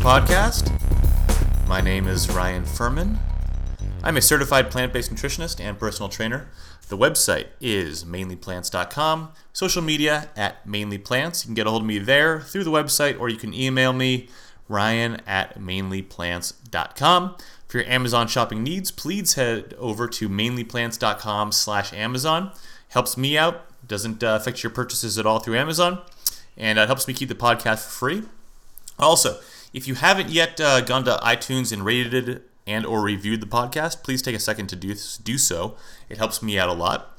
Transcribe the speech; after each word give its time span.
Podcast. 0.00 0.72
My 1.68 1.82
name 1.82 2.08
is 2.08 2.30
Ryan 2.30 2.64
Furman. 2.64 3.18
I'm 4.02 4.16
a 4.16 4.22
certified 4.22 4.70
plant 4.70 4.94
based 4.94 5.14
nutritionist 5.14 5.60
and 5.60 5.78
personal 5.78 6.08
trainer. 6.08 6.48
The 6.88 6.96
website 6.96 7.48
is 7.60 8.04
mainlyplants.com. 8.04 9.32
Social 9.52 9.82
media 9.82 10.30
at 10.34 10.66
mainlyplants. 10.66 11.44
You 11.44 11.48
can 11.48 11.54
get 11.54 11.66
a 11.66 11.70
hold 11.70 11.82
of 11.82 11.86
me 11.86 11.98
there 11.98 12.40
through 12.40 12.64
the 12.64 12.70
website, 12.70 13.20
or 13.20 13.28
you 13.28 13.36
can 13.36 13.52
email 13.52 13.92
me, 13.92 14.30
ryan 14.68 15.20
at 15.26 15.58
mainlyplants.com. 15.58 17.36
For 17.68 17.78
your 17.78 17.86
Amazon 17.86 18.26
shopping 18.26 18.62
needs, 18.62 18.90
please 18.90 19.34
head 19.34 19.74
over 19.78 20.08
to 20.08 20.30
mainlyplants.com 20.30 21.52
slash 21.52 21.92
Amazon. 21.92 22.52
Helps 22.88 23.18
me 23.18 23.36
out, 23.36 23.66
doesn't 23.86 24.24
uh, 24.24 24.38
affect 24.40 24.62
your 24.62 24.70
purchases 24.70 25.18
at 25.18 25.26
all 25.26 25.40
through 25.40 25.58
Amazon, 25.58 26.00
and 26.56 26.78
it 26.78 26.86
helps 26.86 27.06
me 27.06 27.12
keep 27.12 27.28
the 27.28 27.34
podcast 27.34 27.86
free. 27.86 28.22
Also, 28.98 29.38
if 29.72 29.86
you 29.86 29.94
haven't 29.94 30.30
yet 30.30 30.60
uh, 30.60 30.80
gone 30.80 31.04
to 31.04 31.16
iTunes 31.22 31.72
and 31.72 31.84
rated 31.84 32.42
and 32.66 32.86
or 32.86 33.02
reviewed 33.02 33.40
the 33.40 33.46
podcast, 33.46 34.02
please 34.02 34.22
take 34.22 34.36
a 34.36 34.40
second 34.40 34.68
to 34.68 34.76
do 34.76 34.94
do 35.22 35.38
so. 35.38 35.76
It 36.08 36.18
helps 36.18 36.42
me 36.42 36.58
out 36.58 36.68
a 36.68 36.72
lot. 36.72 37.18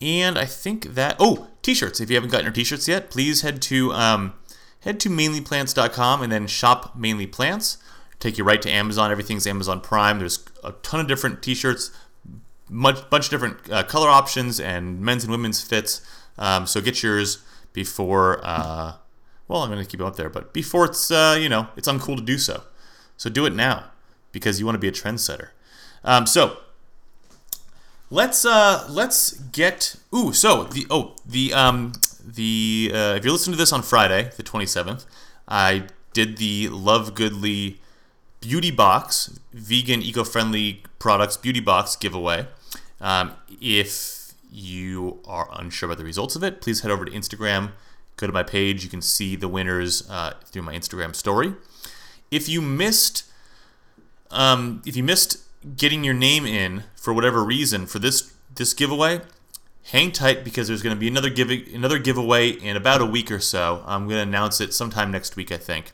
And 0.00 0.38
I 0.38 0.44
think 0.44 0.94
that 0.94 1.16
oh, 1.18 1.48
t-shirts. 1.62 2.00
If 2.00 2.10
you 2.10 2.16
haven't 2.16 2.30
gotten 2.30 2.46
your 2.46 2.52
t-shirts 2.52 2.86
yet, 2.86 3.10
please 3.10 3.42
head 3.42 3.60
to 3.62 3.92
um, 3.92 4.34
head 4.80 5.00
to 5.00 5.08
mainlyplants.com 5.08 6.22
and 6.22 6.32
then 6.32 6.46
shop 6.46 6.96
mainly 6.96 7.26
plants. 7.26 7.78
Take 8.20 8.38
you 8.38 8.44
right 8.44 8.60
to 8.62 8.70
Amazon. 8.70 9.10
Everything's 9.10 9.46
Amazon 9.46 9.80
Prime. 9.80 10.18
There's 10.18 10.44
a 10.64 10.72
ton 10.72 11.00
of 11.00 11.06
different 11.06 11.42
t-shirts, 11.42 11.92
much 12.68 13.08
bunch 13.10 13.26
of 13.26 13.30
different 13.30 13.70
uh, 13.70 13.84
color 13.84 14.08
options 14.08 14.58
and 14.58 15.00
men's 15.00 15.22
and 15.22 15.30
women's 15.30 15.62
fits. 15.62 16.02
Um, 16.36 16.66
so 16.66 16.80
get 16.80 17.02
yours 17.02 17.38
before. 17.72 18.40
Uh, 18.42 18.94
well, 19.48 19.62
I'm 19.62 19.70
going 19.70 19.82
to 19.82 19.90
keep 19.90 20.00
it 20.00 20.06
up 20.06 20.16
there, 20.16 20.28
but 20.28 20.52
before 20.52 20.84
it's 20.84 21.10
uh, 21.10 21.36
you 21.40 21.48
know 21.48 21.68
it's 21.76 21.88
uncool 21.88 22.16
to 22.16 22.22
do 22.22 22.38
so. 22.38 22.62
So 23.16 23.28
do 23.28 23.46
it 23.46 23.54
now 23.54 23.90
because 24.30 24.60
you 24.60 24.66
want 24.66 24.76
to 24.76 24.80
be 24.80 24.88
a 24.88 24.92
trendsetter. 24.92 25.48
Um, 26.04 26.26
so 26.26 26.58
let's 28.10 28.44
uh, 28.44 28.86
let's 28.88 29.32
get 29.32 29.96
ooh 30.14 30.32
so 30.32 30.64
the 30.64 30.86
oh 30.90 31.16
the 31.26 31.52
um, 31.54 31.92
the 32.24 32.92
uh, 32.94 33.14
if 33.14 33.24
you're 33.24 33.32
listening 33.32 33.54
to 33.54 33.58
this 33.58 33.72
on 33.72 33.82
Friday 33.82 34.30
the 34.36 34.42
27th, 34.42 35.06
I 35.48 35.86
did 36.12 36.36
the 36.36 36.68
Love 36.68 37.14
Goodly 37.14 37.80
beauty 38.40 38.70
box 38.70 39.36
vegan 39.52 40.00
eco-friendly 40.00 40.82
products 40.98 41.36
beauty 41.36 41.60
box 41.60 41.96
giveaway. 41.96 42.46
Um, 43.00 43.32
if 43.60 44.32
you 44.50 45.20
are 45.26 45.48
unsure 45.52 45.88
about 45.88 45.98
the 45.98 46.04
results 46.04 46.36
of 46.36 46.42
it, 46.42 46.60
please 46.60 46.80
head 46.80 46.90
over 46.90 47.04
to 47.04 47.10
Instagram 47.10 47.72
go 48.18 48.26
to 48.26 48.32
my 48.32 48.42
page. 48.42 48.84
You 48.84 48.90
can 48.90 49.00
see 49.00 49.36
the 49.36 49.48
winners 49.48 50.08
uh, 50.10 50.34
through 50.44 50.62
my 50.62 50.74
Instagram 50.74 51.14
story. 51.14 51.54
If 52.30 52.48
you 52.48 52.60
missed, 52.60 53.24
um, 54.30 54.82
if 54.84 54.96
you 54.96 55.02
missed 55.02 55.38
getting 55.76 56.04
your 56.04 56.14
name 56.14 56.44
in 56.44 56.84
for 56.96 57.14
whatever 57.14 57.42
reason 57.42 57.86
for 57.86 57.98
this 57.98 58.34
this 58.54 58.74
giveaway, 58.74 59.20
hang 59.84 60.12
tight 60.12 60.44
because 60.44 60.68
there's 60.68 60.82
going 60.82 60.94
to 60.94 61.00
be 61.00 61.08
another 61.08 61.30
give 61.30 61.50
another 61.50 61.98
giveaway 61.98 62.50
in 62.50 62.76
about 62.76 63.00
a 63.00 63.06
week 63.06 63.30
or 63.30 63.40
so. 63.40 63.82
I'm 63.86 64.06
going 64.06 64.18
to 64.18 64.28
announce 64.28 64.60
it 64.60 64.74
sometime 64.74 65.10
next 65.10 65.36
week, 65.36 65.50
I 65.50 65.56
think, 65.56 65.92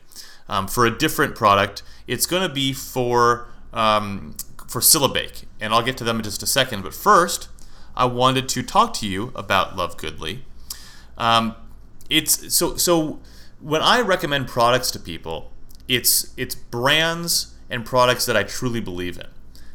um, 0.49 0.67
for 0.67 0.85
a 0.85 0.95
different 0.95 1.35
product. 1.35 1.83
It's 2.07 2.25
going 2.25 2.47
to 2.47 2.53
be 2.53 2.73
for 2.73 3.47
um, 3.71 4.35
for 4.67 4.81
Silibake, 4.81 5.45
and 5.61 5.73
I'll 5.73 5.83
get 5.83 5.97
to 5.97 6.03
them 6.03 6.17
in 6.17 6.23
just 6.23 6.43
a 6.43 6.47
second. 6.47 6.81
But 6.81 6.93
first, 6.93 7.49
I 7.95 8.05
wanted 8.05 8.49
to 8.49 8.63
talk 8.63 8.93
to 8.95 9.07
you 9.07 9.31
about 9.35 9.77
Love 9.77 9.95
Goodly. 9.95 10.43
Um, 11.17 11.55
it's 12.09 12.53
so 12.53 12.75
so 12.77 13.19
when 13.59 13.81
I 13.81 14.01
recommend 14.01 14.47
products 14.47 14.91
to 14.91 14.99
people, 14.99 15.51
it's 15.87 16.33
it's 16.37 16.55
brands 16.55 17.55
and 17.69 17.85
products 17.85 18.25
that 18.25 18.37
I 18.37 18.43
truly 18.43 18.81
believe 18.81 19.17
in. 19.17 19.27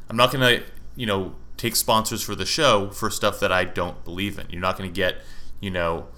I'm 0.08 0.16
not 0.16 0.32
gonna 0.32 0.62
you 0.96 1.06
know 1.06 1.34
take 1.56 1.76
sponsors 1.76 2.22
for 2.22 2.34
the 2.34 2.46
show 2.46 2.90
for 2.90 3.10
stuff 3.10 3.40
that 3.40 3.52
I 3.52 3.64
don't 3.64 4.04
believe 4.04 4.38
in. 4.38 4.46
You're 4.50 4.60
not 4.60 4.76
gonna 4.76 4.90
get 4.90 5.16
you 5.60 5.70
know 5.70 6.08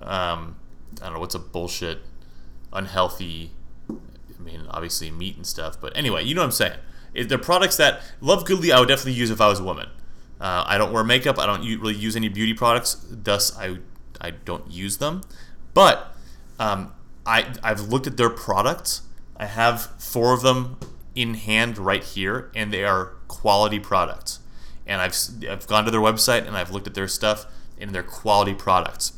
um, 0.00 0.56
I 1.00 1.04
don't 1.04 1.14
know 1.14 1.20
what's 1.20 1.34
a 1.34 1.40
bullshit 1.40 2.00
unhealthy. 2.72 3.52
I 3.88 4.42
mean, 4.42 4.66
obviously 4.70 5.10
meat 5.10 5.36
and 5.36 5.46
stuff, 5.46 5.80
but 5.80 5.96
anyway, 5.96 6.24
you 6.24 6.34
know 6.34 6.40
what 6.40 6.46
I'm 6.46 6.52
saying. 6.52 6.78
It, 7.12 7.28
they're 7.28 7.38
products 7.38 7.76
that 7.76 8.00
Love 8.20 8.44
Goodly 8.44 8.72
I 8.72 8.80
would 8.80 8.88
definitely 8.88 9.12
use 9.12 9.30
if 9.30 9.40
I 9.40 9.48
was 9.48 9.60
a 9.60 9.64
woman. 9.64 9.88
Uh, 10.40 10.64
I 10.66 10.78
don't 10.78 10.92
wear 10.92 11.04
makeup. 11.04 11.38
I 11.38 11.44
don't 11.44 11.60
really 11.80 11.94
use 11.94 12.16
any 12.16 12.28
beauty 12.28 12.54
products. 12.54 13.04
Thus, 13.10 13.56
I 13.58 13.78
I 14.20 14.30
don't 14.30 14.70
use 14.70 14.98
them. 14.98 15.22
But 15.74 16.14
um, 16.58 16.92
I 17.26 17.46
I've 17.62 17.82
looked 17.82 18.06
at 18.06 18.16
their 18.16 18.30
products. 18.30 19.02
I 19.36 19.46
have 19.46 19.86
four 19.98 20.32
of 20.34 20.42
them 20.42 20.78
in 21.14 21.34
hand 21.34 21.78
right 21.78 22.04
here, 22.04 22.50
and 22.54 22.72
they 22.72 22.84
are 22.84 23.12
quality 23.28 23.78
products. 23.78 24.40
And 24.86 25.00
I've 25.00 25.16
I've 25.48 25.66
gone 25.66 25.84
to 25.84 25.90
their 25.90 26.00
website 26.00 26.46
and 26.46 26.56
I've 26.56 26.70
looked 26.70 26.86
at 26.86 26.94
their 26.94 27.08
stuff, 27.08 27.46
and 27.78 27.94
they're 27.94 28.02
quality 28.02 28.54
products. 28.54 29.12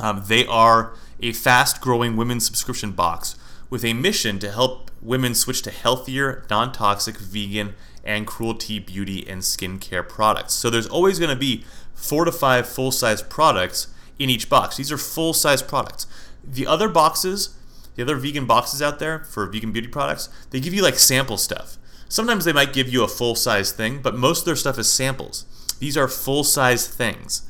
Um, 0.00 0.24
they 0.26 0.44
are 0.46 0.94
a 1.20 1.32
fast-growing 1.32 2.16
women's 2.16 2.44
subscription 2.44 2.92
box 2.92 3.36
with 3.70 3.84
a 3.84 3.92
mission 3.92 4.38
to 4.40 4.50
help 4.50 4.90
women 5.00 5.34
switch 5.34 5.62
to 5.62 5.70
healthier, 5.70 6.44
non-toxic, 6.50 7.16
vegan, 7.16 7.74
and 8.02 8.26
cruelty 8.26 8.78
beauty 8.78 9.24
and 9.28 9.42
skincare 9.42 10.06
products. 10.06 10.52
So 10.54 10.68
there's 10.68 10.88
always 10.88 11.18
going 11.18 11.30
to 11.30 11.36
be 11.36 11.64
four 11.94 12.24
to 12.24 12.32
five 12.32 12.68
full-size 12.68 13.22
products 13.22 13.88
in 14.18 14.30
each 14.30 14.48
box. 14.48 14.76
These 14.76 14.92
are 14.92 14.98
full 14.98 15.32
size 15.32 15.62
products. 15.62 16.06
The 16.42 16.66
other 16.66 16.88
boxes, 16.88 17.56
the 17.94 18.02
other 18.02 18.16
vegan 18.16 18.46
boxes 18.46 18.82
out 18.82 18.98
there 18.98 19.20
for 19.20 19.46
vegan 19.46 19.72
beauty 19.72 19.88
products, 19.88 20.28
they 20.50 20.60
give 20.60 20.74
you 20.74 20.82
like 20.82 20.98
sample 20.98 21.36
stuff. 21.36 21.78
Sometimes 22.08 22.44
they 22.44 22.52
might 22.52 22.72
give 22.72 22.88
you 22.88 23.02
a 23.02 23.08
full 23.08 23.34
size 23.34 23.72
thing, 23.72 24.00
but 24.02 24.14
most 24.14 24.40
of 24.40 24.44
their 24.46 24.56
stuff 24.56 24.78
is 24.78 24.92
samples. 24.92 25.46
These 25.80 25.96
are 25.96 26.08
full 26.08 26.44
size 26.44 26.86
things. 26.86 27.42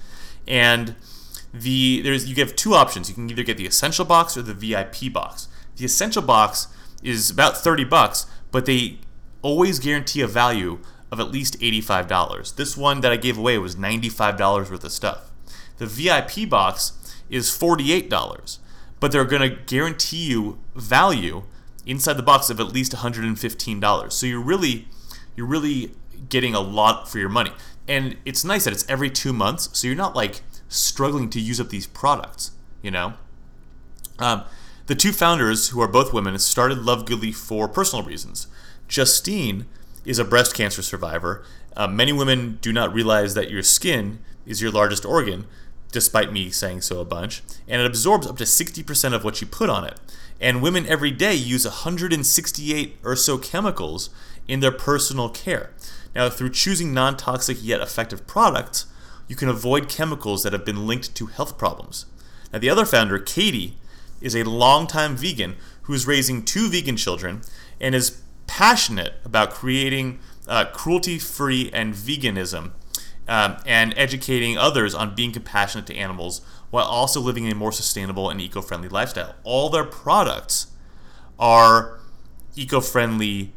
And 0.47 0.94
the 1.53 2.00
there's 2.03 2.28
you 2.28 2.34
have 2.36 2.56
two 2.56 2.74
options. 2.74 3.08
You 3.08 3.14
can 3.14 3.30
either 3.30 3.42
get 3.42 3.56
the 3.56 3.66
essential 3.66 4.04
box 4.04 4.36
or 4.36 4.42
the 4.42 4.54
VIP 4.54 5.12
box. 5.12 5.48
The 5.76 5.84
essential 5.84 6.22
box 6.22 6.69
is 7.03 7.30
about 7.30 7.56
30 7.56 7.84
bucks, 7.84 8.26
but 8.50 8.66
they 8.66 8.98
always 9.42 9.78
guarantee 9.78 10.20
a 10.20 10.26
value 10.26 10.78
of 11.12 11.20
at 11.20 11.30
least 11.30 11.58
$85. 11.60 12.56
This 12.56 12.76
one 12.76 13.03
that 13.03 13.12
I 13.12 13.16
gave 13.16 13.38
away 13.38 13.58
was 13.58 13.76
$95 13.76 14.70
worth 14.70 14.84
of 14.84 14.91
stuff. 14.91 15.30
The 15.78 15.86
VIP 15.86 16.48
box 16.48 17.14
is 17.28 17.48
$48, 17.50 18.58
but 19.00 19.12
they're 19.12 19.24
going 19.24 19.48
to 19.48 19.56
guarantee 19.66 20.24
you 20.26 20.58
value 20.74 21.42
inside 21.86 22.14
the 22.14 22.22
box 22.22 22.50
of 22.50 22.60
at 22.60 22.68
least 22.68 22.92
$115. 22.92 24.12
So 24.12 24.26
you're 24.26 24.40
really 24.40 24.88
you're 25.36 25.46
really 25.46 25.90
getting 26.28 26.54
a 26.54 26.60
lot 26.60 27.08
for 27.08 27.18
your 27.18 27.28
money. 27.28 27.50
And 27.88 28.16
it's 28.24 28.44
nice 28.44 28.64
that 28.64 28.72
it's 28.72 28.88
every 28.88 29.10
2 29.10 29.32
months, 29.32 29.68
so 29.76 29.86
you're 29.86 29.96
not 29.96 30.14
like 30.14 30.42
struggling 30.68 31.28
to 31.30 31.40
use 31.40 31.60
up 31.60 31.68
these 31.70 31.86
products, 31.86 32.52
you 32.82 32.91
know? 32.91 33.14
Um, 34.18 34.44
the 34.86 34.94
two 34.94 35.12
founders, 35.12 35.70
who 35.70 35.80
are 35.80 35.88
both 35.88 36.12
women, 36.12 36.38
started 36.38 36.78
Love 36.78 37.06
Goodly 37.06 37.32
for 37.32 37.68
personal 37.68 38.04
reasons. 38.04 38.46
Justine 38.86 39.66
is 40.04 40.18
a 40.18 40.24
breast 40.24 40.54
cancer 40.54 40.82
survivor. 40.82 41.42
Uh, 41.76 41.88
many 41.88 42.12
women 42.12 42.58
do 42.60 42.72
not 42.72 42.92
realize 42.92 43.34
that 43.34 43.50
your 43.50 43.62
skin 43.62 44.18
is 44.46 44.60
your 44.60 44.70
largest 44.70 45.04
organ, 45.04 45.46
despite 45.94 46.32
me 46.32 46.50
saying 46.50 46.82
so 46.82 47.00
a 47.00 47.04
bunch, 47.04 47.42
and 47.68 47.80
it 47.80 47.86
absorbs 47.86 48.27
up 48.27 48.36
to 48.36 48.45
60% 48.45 49.15
of 49.15 49.24
what 49.24 49.41
you 49.41 49.47
put 49.47 49.71
on 49.71 49.84
it. 49.84 49.98
And 50.41 50.60
women 50.60 50.84
every 50.86 51.13
day 51.13 51.34
use 51.34 51.65
168 51.65 52.97
or 53.04 53.16
so 53.16 53.39
chemicals 53.39 54.10
in 54.48 54.60
their 54.60 54.72
personal 54.72 55.28
care. 55.28 55.71
Now, 56.15 56.28
through 56.28 56.51
choosing 56.51 56.92
non 56.92 57.16
toxic 57.16 57.59
yet 57.60 57.80
effective 57.80 58.27
products, 58.27 58.86
you 59.28 59.36
can 59.36 59.48
avoid 59.48 59.89
chemicals 59.89 60.42
that 60.42 60.53
have 60.53 60.65
been 60.65 60.86
linked 60.86 61.15
to 61.15 61.27
health 61.27 61.57
problems. 61.57 62.07
Now, 62.53 62.59
the 62.59 62.71
other 62.71 62.84
founder, 62.84 63.18
Katie, 63.18 63.78
is 64.21 64.34
a 64.34 64.42
longtime 64.42 65.16
vegan 65.16 65.57
who 65.83 65.92
is 65.92 66.07
raising 66.07 66.45
two 66.45 66.68
vegan 66.68 66.97
children 66.97 67.42
and 67.80 67.95
is 67.95 68.21
passionate 68.47 69.15
about 69.24 69.51
creating 69.51 70.18
uh, 70.48 70.66
cruelty 70.66 71.18
free 71.18 71.71
and 71.72 71.95
veganism 71.95 72.72
um, 73.28 73.56
and 73.66 73.94
educating 73.97 74.59
others 74.59 74.94
on 74.94 75.15
being 75.15 75.32
compassionate 75.32 75.86
to 75.86 75.97
animals 75.97 76.42
while 76.71 76.84
also 76.84 77.21
living 77.21 77.50
a 77.50 77.54
more 77.54 77.72
sustainable 77.72 78.28
and 78.30 78.41
eco 78.41 78.60
friendly 78.60 78.88
lifestyle. 78.88 79.34
All 79.44 79.71
their 79.71 79.84
products 79.84 80.68
are 81.38 82.00
eco 82.56 82.80
friendly 82.80 83.53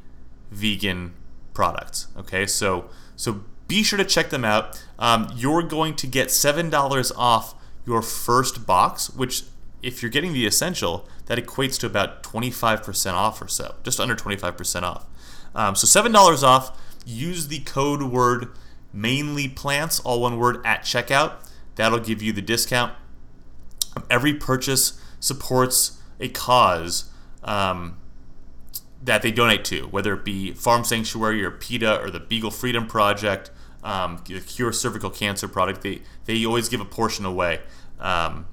vegan 0.51 1.13
products. 1.53 2.07
Okay, 2.17 2.45
so 2.45 2.89
so 3.15 3.43
be 3.67 3.83
sure 3.83 3.97
to 3.97 4.05
check 4.05 4.29
them 4.29 4.45
out. 4.45 4.83
Um, 4.97 5.31
you're 5.35 5.63
going 5.63 5.95
to 5.95 6.07
get 6.07 6.31
seven 6.31 6.69
dollars 6.69 7.11
off 7.15 7.55
your 7.85 8.01
first 8.01 8.65
box, 8.65 9.09
which 9.09 9.43
if 9.81 10.01
you're 10.01 10.11
getting 10.11 10.33
the 10.33 10.45
essential, 10.45 11.07
that 11.27 11.37
equates 11.37 11.79
to 11.79 11.85
about 11.85 12.23
25% 12.23 13.13
off 13.13 13.41
or 13.41 13.47
so, 13.47 13.75
just 13.83 13.99
under 13.99 14.15
25% 14.15 14.83
off. 14.83 15.05
Um, 15.55 15.75
so 15.75 15.87
$7 15.87 16.43
off. 16.43 16.77
Use 17.05 17.47
the 17.47 17.59
code 17.59 18.03
word 18.03 18.49
mainly 18.97 19.47
plants, 19.47 19.99
all 19.99 20.21
one 20.21 20.37
word, 20.37 20.65
at 20.65 20.81
checkout. 20.81 21.33
That'll 21.75 21.99
give 21.99 22.21
you 22.21 22.33
the 22.33 22.41
discount. 22.41 22.93
Every 24.09 24.33
purchase 24.33 25.01
supports 25.19 26.01
a 26.19 26.29
cause 26.29 27.11
um, 27.43 27.97
that 29.03 29.21
they 29.21 29.31
donate 29.31 29.63
to, 29.65 29.83
whether 29.87 30.13
it 30.13 30.25
be 30.25 30.51
Farm 30.53 30.83
Sanctuary 30.83 31.43
or 31.43 31.51
PETA 31.51 32.01
or 32.01 32.09
the 32.09 32.19
Beagle 32.19 32.51
Freedom 32.51 32.87
Project, 32.87 33.51
um, 33.83 34.21
the 34.27 34.39
Cure 34.41 34.73
Cervical 34.73 35.09
Cancer 35.09 35.47
Project. 35.47 35.81
They 35.81 36.01
they 36.25 36.45
always 36.45 36.67
give 36.67 36.81
a 36.81 36.85
portion 36.85 37.25
away. 37.25 37.61
Um, 37.99 38.47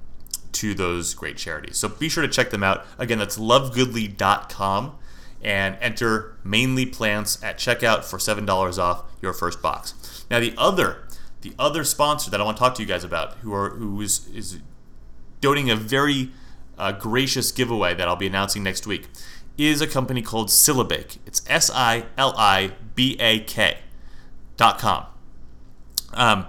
to 0.51 0.73
those 0.73 1.13
great 1.13 1.35
charities. 1.35 1.77
So 1.77 1.89
be 1.89 2.07
sure 2.07 2.25
to 2.25 2.29
check 2.29 2.49
them 2.49 2.63
out. 2.63 2.85
Again, 2.97 3.19
that's 3.19 3.37
lovegoodly.com 3.37 4.97
and 5.41 5.77
enter 5.81 6.37
mainly 6.43 6.85
plants 6.85 7.41
at 7.43 7.57
checkout 7.57 8.03
for 8.03 8.17
$7 8.17 8.77
off 8.79 9.03
your 9.21 9.33
first 9.33 9.61
box. 9.61 10.25
Now 10.29 10.39
the 10.39 10.53
other 10.57 11.01
the 11.41 11.53
other 11.59 11.83
sponsor 11.83 12.31
that 12.31 12.41
I 12.41 12.43
want 12.43 12.57
to 12.57 12.59
talk 12.59 12.73
to 12.75 12.81
you 12.81 12.87
guys 12.87 13.03
about 13.03 13.35
who 13.37 13.53
are 13.53 13.69
who 13.69 14.01
is 14.01 14.27
is 14.33 14.59
donating 15.41 15.69
a 15.69 15.75
very 15.75 16.31
uh, 16.77 16.91
gracious 16.91 17.51
giveaway 17.51 17.93
that 17.93 18.07
I'll 18.07 18.15
be 18.15 18.27
announcing 18.27 18.63
next 18.63 18.87
week 18.87 19.07
is 19.57 19.79
a 19.79 19.87
company 19.87 20.21
called 20.21 20.47
Silibake. 20.49 21.19
It's 21.25 21.43
S 21.47 21.69
I 21.73 22.05
L 22.17 22.33
I 22.35 22.71
B 22.95 23.15
A 23.19 23.39
K 23.39 23.77
dot 24.57 24.79
com. 24.79 25.05
Um, 26.13 26.47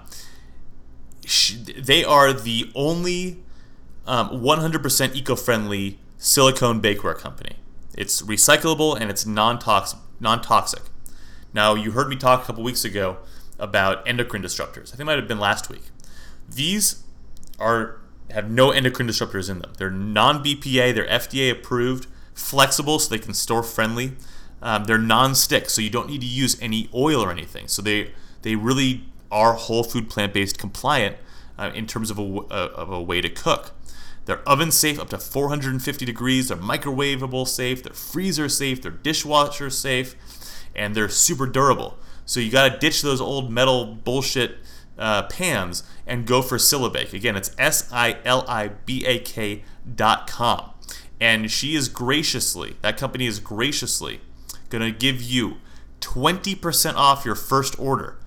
they 1.77 2.05
are 2.05 2.33
the 2.33 2.71
only 2.75 3.43
um, 4.07 4.31
100% 4.31 5.15
eco-friendly 5.15 5.99
silicone 6.17 6.81
bakeware 6.81 7.19
company. 7.19 7.57
It's 7.97 8.23
recyclable 8.23 8.99
and 8.99 9.11
it's 9.11 9.27
non-toxic. 9.27 9.99
Non-toxic. 10.21 10.83
Now, 11.53 11.75
you 11.75 11.93
heard 11.93 12.09
me 12.09 12.17
talk 12.17 12.43
a 12.43 12.47
couple 12.47 12.63
weeks 12.63 12.85
ago 12.85 13.19
about 13.59 14.07
endocrine 14.07 14.43
disruptors. 14.43 14.89
I 14.89 14.97
think 14.97 15.01
it 15.01 15.05
might 15.05 15.19
have 15.19 15.29
been 15.29 15.41
last 15.41 15.71
week. 15.71 15.85
These 16.49 17.03
are 17.59 18.01
have 18.31 18.51
no 18.51 18.71
endocrine 18.71 19.09
disruptors 19.09 19.49
in 19.49 19.61
them. 19.61 19.73
They're 19.79 19.91
non-BPA. 19.91 20.95
They're 20.95 21.07
FDA 21.07 21.51
approved, 21.51 22.07
flexible, 22.35 22.99
so 22.99 23.09
they 23.09 23.21
can 23.21 23.35
store 23.35 23.63
friendly. 23.63 24.13
Um, 24.61 24.85
they're 24.85 24.99
non-stick, 24.99 25.71
so 25.71 25.81
you 25.81 25.91
don't 25.91 26.09
need 26.09 26.21
to 26.23 26.27
use 26.27 26.61
any 26.61 26.91
oil 26.93 27.23
or 27.23 27.31
anything. 27.31 27.69
So 27.69 27.83
they 27.83 28.13
they 28.43 28.57
really 28.57 29.05
are 29.31 29.55
whole 29.55 29.85
food 29.85 30.09
plant-based 30.09 30.59
compliant 30.59 31.17
uh, 31.59 31.71
in 31.75 31.87
terms 31.87 32.11
of 32.11 32.19
a, 32.19 32.23
uh, 32.23 32.71
of 32.75 32.91
a 32.91 33.01
way 33.01 33.21
to 33.21 33.29
cook. 33.29 33.73
They're 34.27 34.47
oven 34.47 34.71
safe 34.71 35.01
up 35.01 35.09
to 35.11 35.19
450 35.19 36.05
degrees. 36.05 36.49
They're 36.49 36.57
microwavable 36.57 37.49
safe. 37.49 37.83
They're 37.83 37.95
freezer 37.95 38.49
safe. 38.49 38.83
They're 38.83 38.91
dishwasher 38.91 39.71
safe. 39.71 40.15
And 40.75 40.95
they're 40.95 41.09
super 41.09 41.47
durable. 41.47 41.97
So 42.27 42.41
you 42.41 42.51
got 42.51 42.71
to 42.71 42.79
ditch 42.79 43.03
those 43.03 43.21
old 43.21 43.51
metal 43.51 43.87
bullshit 43.87 44.59
uh, 44.99 45.23
pans 45.25 45.85
and 46.07 46.27
go 46.27 46.43
for 46.43 46.59
Silibake. 46.59 47.13
Again, 47.13 47.37
it's 47.37 47.55
S 47.59 47.89
I 47.93 48.19
L 48.25 48.45
I 48.49 48.69
B 48.69 49.07
A 49.07 49.19
K 49.21 49.63
dot 49.95 50.27
com. 50.27 50.71
And 51.21 51.51
she 51.51 51.75
is 51.75 51.89
graciously, 51.89 52.77
that 52.83 52.99
company 52.99 53.27
is 53.27 53.41
graciously 53.41 54.21
going 54.69 54.83
to 54.83 54.97
give 54.97 55.23
you 55.23 55.57
20% 56.01 56.95
off 56.95 57.25
your 57.25 57.35
first 57.35 57.79
order 57.79 58.19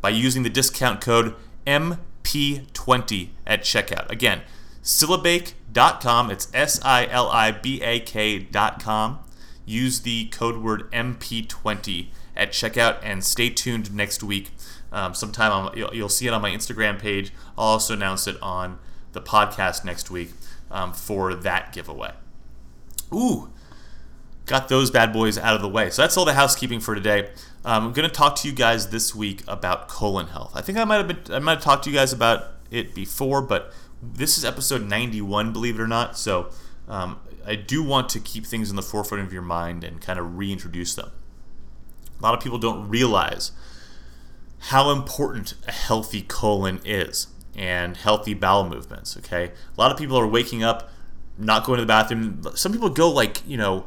by 0.00 0.08
using 0.10 0.42
the 0.42 0.50
discount 0.50 1.00
code 1.00 1.34
MP20 1.66 3.28
at 3.46 3.62
checkout. 3.62 4.10
Again, 4.10 4.42
silibake.com. 4.82 6.30
It's 6.30 6.48
S 6.52 6.80
I 6.84 7.06
L 7.06 7.28
I 7.28 7.52
B 7.52 7.82
A 7.82 8.00
K.com. 8.00 9.20
Use 9.64 10.00
the 10.00 10.26
code 10.26 10.58
word 10.58 10.90
MP20 10.92 12.08
at 12.36 12.50
checkout 12.50 12.98
and 13.02 13.24
stay 13.24 13.48
tuned 13.48 13.94
next 13.94 14.22
week. 14.22 14.50
Um, 14.90 15.14
sometime 15.14 15.52
on, 15.52 15.76
you'll, 15.76 15.94
you'll, 15.94 16.08
see 16.08 16.26
it 16.26 16.32
on 16.32 16.42
my 16.42 16.50
Instagram 16.50 16.98
page. 16.98 17.32
I'll 17.56 17.64
also 17.64 17.94
announce 17.94 18.26
it 18.26 18.36
on 18.42 18.78
the 19.12 19.22
podcast 19.22 19.84
next 19.84 20.10
week 20.10 20.30
um, 20.70 20.92
for 20.92 21.34
that 21.34 21.72
giveaway. 21.72 22.12
Ooh, 23.14 23.50
got 24.46 24.68
those 24.68 24.90
bad 24.90 25.12
boys 25.12 25.38
out 25.38 25.54
of 25.54 25.62
the 25.62 25.68
way. 25.68 25.90
So 25.90 26.02
that's 26.02 26.16
all 26.16 26.24
the 26.24 26.34
housekeeping 26.34 26.80
for 26.80 26.94
today. 26.94 27.30
Um, 27.64 27.86
I'm 27.86 27.92
going 27.92 28.08
to 28.08 28.14
talk 28.14 28.36
to 28.36 28.48
you 28.48 28.54
guys 28.54 28.88
this 28.90 29.14
week 29.14 29.42
about 29.46 29.88
colon 29.88 30.26
health. 30.28 30.52
I 30.54 30.60
think 30.60 30.76
I 30.76 30.84
might 30.84 30.96
have 30.96 31.08
been, 31.08 31.34
I 31.34 31.38
might 31.38 31.54
have 31.54 31.62
talked 31.62 31.84
to 31.84 31.90
you 31.90 31.96
guys 31.96 32.12
about 32.12 32.48
it 32.70 32.94
before, 32.94 33.40
but 33.40 33.72
this 34.02 34.36
is 34.36 34.44
episode 34.44 34.82
91, 34.82 35.52
believe 35.52 35.78
it 35.78 35.82
or 35.82 35.86
not. 35.86 36.18
So 36.18 36.50
um, 36.88 37.20
I 37.46 37.54
do 37.54 37.82
want 37.82 38.08
to 38.10 38.20
keep 38.20 38.44
things 38.44 38.68
in 38.68 38.76
the 38.76 38.82
forefront 38.82 39.24
of 39.24 39.32
your 39.32 39.42
mind 39.42 39.84
and 39.84 40.00
kind 40.00 40.18
of 40.18 40.36
reintroduce 40.36 40.94
them. 40.94 41.10
A 42.18 42.22
lot 42.22 42.34
of 42.34 42.42
people 42.42 42.58
don't 42.58 42.88
realize 42.88 43.52
how 44.66 44.90
important 44.90 45.54
a 45.66 45.72
healthy 45.72 46.22
colon 46.22 46.80
is 46.84 47.28
and 47.56 47.96
healthy 47.96 48.34
bowel 48.34 48.68
movements. 48.68 49.16
Okay, 49.16 49.46
a 49.46 49.80
lot 49.80 49.92
of 49.92 49.98
people 49.98 50.18
are 50.18 50.26
waking 50.26 50.62
up, 50.62 50.90
not 51.38 51.64
going 51.64 51.78
to 51.78 51.82
the 51.82 51.86
bathroom. 51.86 52.42
Some 52.54 52.72
people 52.72 52.88
go 52.88 53.10
like 53.10 53.46
you 53.46 53.56
know 53.56 53.86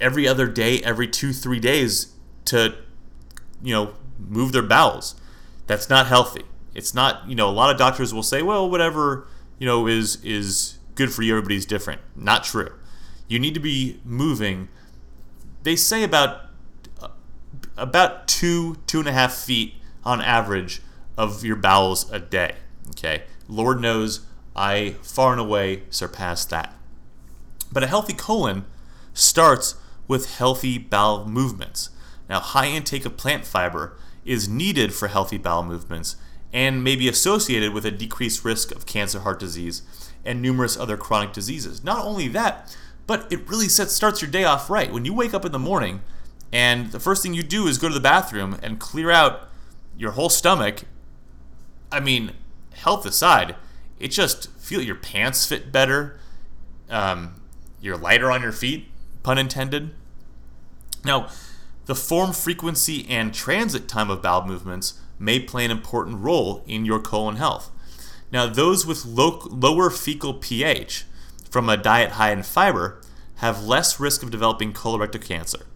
every 0.00 0.26
other 0.26 0.46
day, 0.46 0.80
every 0.80 1.06
two 1.06 1.32
three 1.32 1.60
days 1.60 2.14
to 2.46 2.76
you 3.62 3.74
know 3.74 3.94
move 4.18 4.52
their 4.52 4.62
bowels. 4.62 5.14
That's 5.66 5.90
not 5.90 6.06
healthy 6.06 6.44
it's 6.74 6.94
not 6.94 7.28
you 7.28 7.34
know 7.34 7.48
a 7.48 7.52
lot 7.52 7.70
of 7.70 7.78
doctors 7.78 8.14
will 8.14 8.22
say 8.22 8.42
well 8.42 8.68
whatever 8.68 9.26
you 9.58 9.66
know 9.66 9.86
is 9.86 10.22
is 10.24 10.78
good 10.94 11.12
for 11.12 11.22
you 11.22 11.32
everybody's 11.32 11.66
different. 11.66 12.00
Not 12.14 12.44
true. 12.44 12.72
You 13.28 13.38
need 13.38 13.54
to 13.54 13.60
be 13.60 14.00
moving. 14.04 14.68
They 15.62 15.76
say 15.76 16.02
about 16.02 16.46
uh, 17.00 17.08
about 17.76 18.28
two 18.28 18.76
two 18.86 18.98
and 18.98 19.08
a 19.08 19.12
half 19.12 19.34
feet 19.34 19.74
on 20.04 20.20
average 20.20 20.82
of 21.16 21.44
your 21.44 21.56
bowels 21.56 22.10
a 22.10 22.18
day 22.18 22.54
okay? 22.90 23.24
Lord 23.48 23.80
knows 23.80 24.20
i 24.56 24.96
far 25.02 25.32
and 25.32 25.40
away 25.40 25.84
surpass 25.90 26.44
that. 26.46 26.74
But 27.72 27.82
a 27.82 27.86
healthy 27.86 28.12
colon 28.12 28.64
starts 29.14 29.76
with 30.08 30.36
healthy 30.36 30.76
bowel 30.76 31.26
movements. 31.26 31.90
Now 32.28 32.40
high 32.40 32.66
intake 32.66 33.06
of 33.06 33.16
plant 33.16 33.46
fiber 33.46 33.96
is 34.24 34.48
needed 34.48 34.92
for 34.92 35.08
healthy 35.08 35.38
bowel 35.38 35.62
movements 35.62 36.16
and 36.52 36.82
may 36.82 36.96
be 36.96 37.08
associated 37.08 37.72
with 37.72 37.84
a 37.84 37.90
decreased 37.90 38.44
risk 38.44 38.72
of 38.72 38.86
cancer, 38.86 39.20
heart 39.20 39.38
disease, 39.38 39.82
and 40.24 40.42
numerous 40.42 40.76
other 40.76 40.96
chronic 40.96 41.32
diseases. 41.32 41.84
Not 41.84 42.04
only 42.04 42.28
that, 42.28 42.76
but 43.06 43.32
it 43.32 43.48
really 43.48 43.68
sets, 43.68 43.92
starts 43.92 44.20
your 44.20 44.30
day 44.30 44.44
off 44.44 44.70
right. 44.70 44.92
When 44.92 45.04
you 45.04 45.14
wake 45.14 45.34
up 45.34 45.44
in 45.44 45.52
the 45.52 45.58
morning 45.58 46.02
and 46.52 46.90
the 46.92 47.00
first 47.00 47.22
thing 47.22 47.34
you 47.34 47.42
do 47.42 47.66
is 47.66 47.78
go 47.78 47.88
to 47.88 47.94
the 47.94 48.00
bathroom 48.00 48.58
and 48.62 48.80
clear 48.80 49.10
out 49.10 49.48
your 49.96 50.12
whole 50.12 50.28
stomach, 50.28 50.84
I 51.92 52.00
mean, 52.00 52.32
health 52.74 53.06
aside, 53.06 53.56
it 53.98 54.08
just 54.08 54.50
feel 54.52 54.80
your 54.80 54.96
pants 54.96 55.46
fit 55.46 55.70
better, 55.70 56.18
um, 56.88 57.42
you're 57.80 57.96
lighter 57.96 58.30
on 58.30 58.42
your 58.42 58.52
feet, 58.52 58.88
pun 59.22 59.38
intended. 59.38 59.90
Now, 61.04 61.28
the 61.86 61.94
form, 61.94 62.32
frequency, 62.32 63.06
and 63.08 63.32
transit 63.34 63.88
time 63.88 64.10
of 64.10 64.22
bowel 64.22 64.46
movements 64.46 65.00
may 65.20 65.38
play 65.38 65.64
an 65.64 65.70
important 65.70 66.18
role 66.18 66.64
in 66.66 66.84
your 66.84 66.98
colon 66.98 67.36
health. 67.36 67.70
Now, 68.32 68.46
those 68.46 68.86
with 68.86 69.04
low, 69.04 69.40
lower 69.50 69.90
fecal 69.90 70.34
pH 70.34 71.04
from 71.50 71.68
a 71.68 71.76
diet 71.76 72.12
high 72.12 72.32
in 72.32 72.42
fiber 72.42 73.00
have 73.36 73.64
less 73.64 74.00
risk 74.00 74.22
of 74.22 74.30
developing 74.30 74.72
colorectal 74.72 75.24
cancer. 75.24 75.66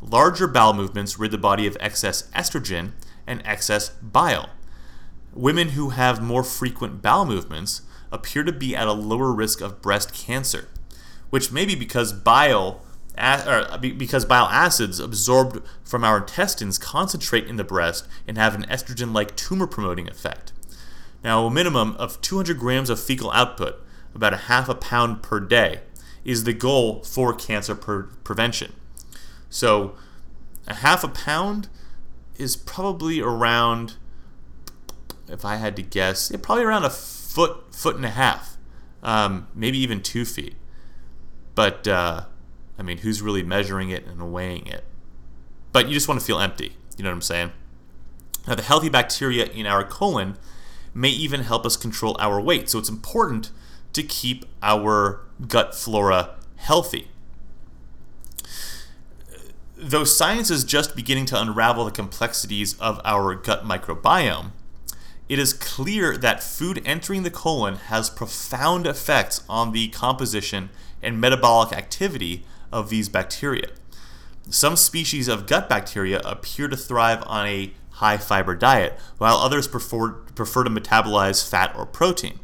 Larger 0.00 0.48
bowel 0.48 0.72
movements 0.72 1.18
rid 1.18 1.30
the 1.30 1.38
body 1.38 1.66
of 1.66 1.76
excess 1.78 2.28
estrogen 2.30 2.92
and 3.26 3.40
excess 3.44 3.90
bile. 3.90 4.50
Women 5.32 5.70
who 5.70 5.90
have 5.90 6.20
more 6.20 6.42
frequent 6.42 7.00
bowel 7.00 7.24
movements 7.24 7.82
appear 8.10 8.42
to 8.42 8.52
be 8.52 8.74
at 8.74 8.88
a 8.88 8.92
lower 8.92 9.32
risk 9.32 9.60
of 9.60 9.80
breast 9.80 10.12
cancer, 10.12 10.68
which 11.30 11.52
may 11.52 11.64
be 11.64 11.74
because 11.74 12.12
bile 12.12 12.82
or 13.18 13.78
because 13.78 14.24
bile 14.24 14.46
acids 14.46 14.98
absorbed 14.98 15.60
from 15.84 16.04
our 16.04 16.18
intestines 16.18 16.78
concentrate 16.78 17.46
in 17.46 17.56
the 17.56 17.64
breast 17.64 18.06
and 18.26 18.38
have 18.38 18.54
an 18.54 18.64
estrogen 18.64 19.14
like 19.14 19.36
tumor 19.36 19.66
promoting 19.66 20.08
effect. 20.08 20.52
Now, 21.22 21.46
a 21.46 21.50
minimum 21.50 21.94
of 21.96 22.20
200 22.20 22.58
grams 22.58 22.90
of 22.90 22.98
fecal 22.98 23.30
output, 23.32 23.76
about 24.14 24.34
a 24.34 24.38
half 24.38 24.68
a 24.68 24.74
pound 24.74 25.22
per 25.22 25.40
day, 25.40 25.80
is 26.24 26.44
the 26.44 26.52
goal 26.52 27.02
for 27.02 27.32
cancer 27.34 27.74
per- 27.74 28.04
prevention. 28.24 28.72
So, 29.48 29.94
a 30.66 30.74
half 30.74 31.04
a 31.04 31.08
pound 31.08 31.68
is 32.36 32.56
probably 32.56 33.20
around, 33.20 33.96
if 35.28 35.44
I 35.44 35.56
had 35.56 35.76
to 35.76 35.82
guess, 35.82 36.30
yeah, 36.30 36.38
probably 36.42 36.64
around 36.64 36.84
a 36.84 36.90
foot, 36.90 37.74
foot 37.74 37.96
and 37.96 38.04
a 38.04 38.10
half, 38.10 38.56
um, 39.02 39.48
maybe 39.54 39.78
even 39.78 40.02
two 40.02 40.24
feet. 40.24 40.54
But 41.54 41.86
uh, 41.86 42.24
I 42.78 42.82
mean, 42.82 42.98
who's 42.98 43.22
really 43.22 43.42
measuring 43.42 43.90
it 43.90 44.06
and 44.06 44.32
weighing 44.32 44.66
it? 44.66 44.84
But 45.72 45.88
you 45.88 45.94
just 45.94 46.08
want 46.08 46.20
to 46.20 46.26
feel 46.26 46.38
empty. 46.38 46.76
You 46.96 47.04
know 47.04 47.10
what 47.10 47.16
I'm 47.16 47.22
saying? 47.22 47.52
Now, 48.46 48.54
the 48.54 48.62
healthy 48.62 48.88
bacteria 48.88 49.46
in 49.46 49.66
our 49.66 49.84
colon 49.84 50.36
may 50.94 51.10
even 51.10 51.42
help 51.42 51.64
us 51.64 51.76
control 51.76 52.16
our 52.18 52.40
weight. 52.40 52.68
So 52.68 52.78
it's 52.78 52.88
important 52.88 53.50
to 53.92 54.02
keep 54.02 54.44
our 54.62 55.20
gut 55.46 55.74
flora 55.74 56.36
healthy. 56.56 57.08
Though 59.76 60.04
science 60.04 60.50
is 60.50 60.64
just 60.64 60.94
beginning 60.94 61.26
to 61.26 61.40
unravel 61.40 61.84
the 61.84 61.90
complexities 61.90 62.78
of 62.78 63.00
our 63.04 63.34
gut 63.34 63.64
microbiome, 63.64 64.52
it 65.28 65.38
is 65.38 65.52
clear 65.52 66.16
that 66.16 66.42
food 66.42 66.82
entering 66.84 67.22
the 67.22 67.30
colon 67.30 67.76
has 67.76 68.10
profound 68.10 68.86
effects 68.86 69.42
on 69.48 69.72
the 69.72 69.88
composition 69.88 70.70
and 71.02 71.20
metabolic 71.20 71.72
activity 71.72 72.44
of 72.72 72.88
these 72.88 73.08
bacteria. 73.08 73.68
some 74.50 74.76
species 74.76 75.28
of 75.28 75.46
gut 75.46 75.68
bacteria 75.68 76.20
appear 76.24 76.68
to 76.68 76.76
thrive 76.76 77.22
on 77.26 77.46
a 77.46 77.72
high 77.92 78.16
fiber 78.16 78.54
diet, 78.54 78.98
while 79.18 79.36
others 79.36 79.68
prefer, 79.68 80.10
prefer 80.10 80.64
to 80.64 80.70
metabolize 80.70 81.48
fat 81.48 81.74
or 81.76 81.86
protein. 81.86 82.40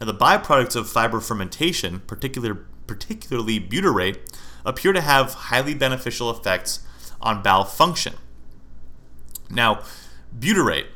Now, 0.00 0.06
the 0.06 0.14
byproducts 0.14 0.76
of 0.76 0.88
fiber 0.88 1.20
fermentation, 1.20 2.00
particular, 2.00 2.66
particularly 2.86 3.60
butyrate, 3.60 4.18
appear 4.64 4.92
to 4.92 5.00
have 5.00 5.34
highly 5.34 5.74
beneficial 5.74 6.30
effects 6.30 6.80
on 7.20 7.42
bowel 7.42 7.64
function. 7.64 8.14
Now, 9.50 9.82
butyrate 10.36 10.86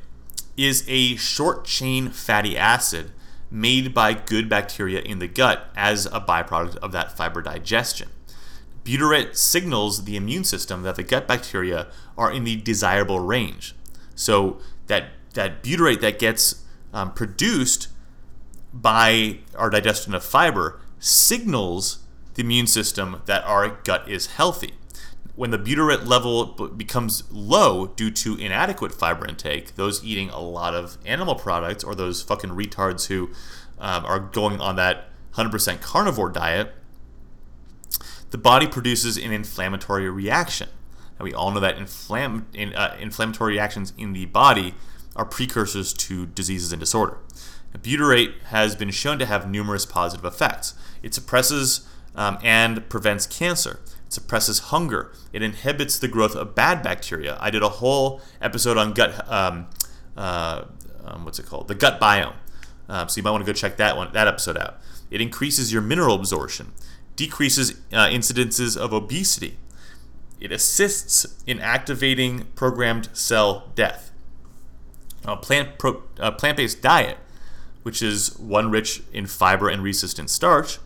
is 0.56 0.84
a 0.88 1.16
short 1.16 1.64
chain 1.64 2.10
fatty 2.10 2.56
acid 2.56 3.12
made 3.50 3.92
by 3.94 4.12
good 4.14 4.48
bacteria 4.48 5.00
in 5.00 5.18
the 5.18 5.28
gut 5.28 5.70
as 5.74 6.06
a 6.06 6.20
byproduct 6.20 6.76
of 6.76 6.92
that 6.92 7.16
fiber 7.16 7.42
digestion. 7.42 8.08
Butyrate 8.84 9.36
signals 9.36 10.04
the 10.04 10.16
immune 10.16 10.44
system 10.44 10.82
that 10.82 10.96
the 10.96 11.02
gut 11.02 11.28
bacteria 11.28 11.88
are 12.16 12.32
in 12.32 12.44
the 12.44 12.56
desirable 12.56 13.20
range. 13.20 13.74
So 14.14 14.58
that 14.86 15.10
that 15.34 15.62
butyrate 15.62 16.00
that 16.00 16.18
gets 16.18 16.64
um, 16.92 17.12
produced 17.12 17.88
by 18.72 19.38
our 19.56 19.70
digestion 19.70 20.14
of 20.14 20.24
fiber 20.24 20.80
signals 20.98 22.00
the 22.34 22.42
immune 22.42 22.66
system 22.66 23.22
that 23.26 23.44
our 23.44 23.68
gut 23.84 24.08
is 24.08 24.26
healthy. 24.26 24.74
When 25.34 25.50
the 25.50 25.58
butyrate 25.58 26.06
level 26.06 26.46
becomes 26.46 27.24
low 27.30 27.88
due 27.88 28.10
to 28.10 28.36
inadequate 28.36 28.92
fiber 28.92 29.26
intake, 29.26 29.76
those 29.76 30.04
eating 30.04 30.28
a 30.30 30.40
lot 30.40 30.74
of 30.74 30.98
animal 31.06 31.34
products 31.34 31.82
or 31.82 31.94
those 31.94 32.22
fucking 32.22 32.50
retards 32.50 33.06
who 33.06 33.30
um, 33.78 34.04
are 34.04 34.20
going 34.20 34.60
on 34.60 34.76
that 34.76 35.06
100% 35.34 35.80
carnivore 35.80 36.28
diet, 36.28 36.74
the 38.30 38.38
body 38.38 38.66
produces 38.66 39.16
an 39.16 39.32
inflammatory 39.32 40.08
reaction. 40.08 40.68
And 41.18 41.24
we 41.24 41.34
all 41.34 41.50
know 41.50 41.60
that 41.60 41.76
inflam- 41.76 42.44
in, 42.54 42.74
uh, 42.74 42.96
inflammatory 42.98 43.54
reactions 43.54 43.92
in 43.98 44.12
the 44.12 44.26
body 44.26 44.74
are 45.16 45.24
precursors 45.24 45.92
to 45.92 46.26
diseases 46.26 46.72
and 46.72 46.80
disorder. 46.80 47.18
Butyrate 47.78 48.40
has 48.46 48.74
been 48.74 48.90
shown 48.90 49.18
to 49.18 49.26
have 49.26 49.48
numerous 49.48 49.86
positive 49.86 50.24
effects. 50.24 50.74
It 51.02 51.14
suppresses 51.14 51.86
um, 52.14 52.38
and 52.42 52.88
prevents 52.88 53.26
cancer. 53.26 53.80
It 54.06 54.12
suppresses 54.12 54.58
hunger. 54.58 55.12
It 55.32 55.42
inhibits 55.42 55.98
the 55.98 56.08
growth 56.08 56.34
of 56.34 56.54
bad 56.54 56.82
bacteria. 56.82 57.36
I 57.40 57.50
did 57.50 57.62
a 57.62 57.68
whole 57.68 58.20
episode 58.40 58.76
on 58.76 58.92
gut. 58.92 59.30
Um, 59.30 59.68
uh, 60.16 60.64
um, 61.04 61.24
what's 61.24 61.38
it 61.38 61.46
called? 61.46 61.68
The 61.68 61.74
gut 61.74 62.00
biome. 62.00 62.34
Um, 62.88 63.08
so 63.08 63.18
you 63.18 63.22
might 63.22 63.30
want 63.30 63.44
to 63.44 63.50
go 63.50 63.54
check 63.54 63.76
that 63.76 63.96
one, 63.96 64.12
that 64.12 64.26
episode 64.26 64.58
out. 64.58 64.80
It 65.10 65.20
increases 65.20 65.72
your 65.72 65.82
mineral 65.82 66.16
absorption, 66.16 66.72
decreases 67.20 67.72
uh, 67.92 68.06
incidences 68.06 68.78
of 68.78 68.94
obesity. 68.94 69.58
It 70.40 70.50
assists 70.50 71.26
in 71.46 71.60
activating 71.60 72.46
programmed 72.54 73.10
cell 73.12 73.70
death. 73.74 74.10
A 75.26 75.36
plant 75.36 75.78
pro, 75.78 76.02
uh, 76.18 76.30
plant-based 76.30 76.80
diet, 76.80 77.18
which 77.82 78.00
is 78.00 78.38
one 78.38 78.70
rich 78.70 79.02
in 79.12 79.26
fiber 79.26 79.68
and 79.68 79.82
resistant 79.82 80.30
starch, 80.30 80.78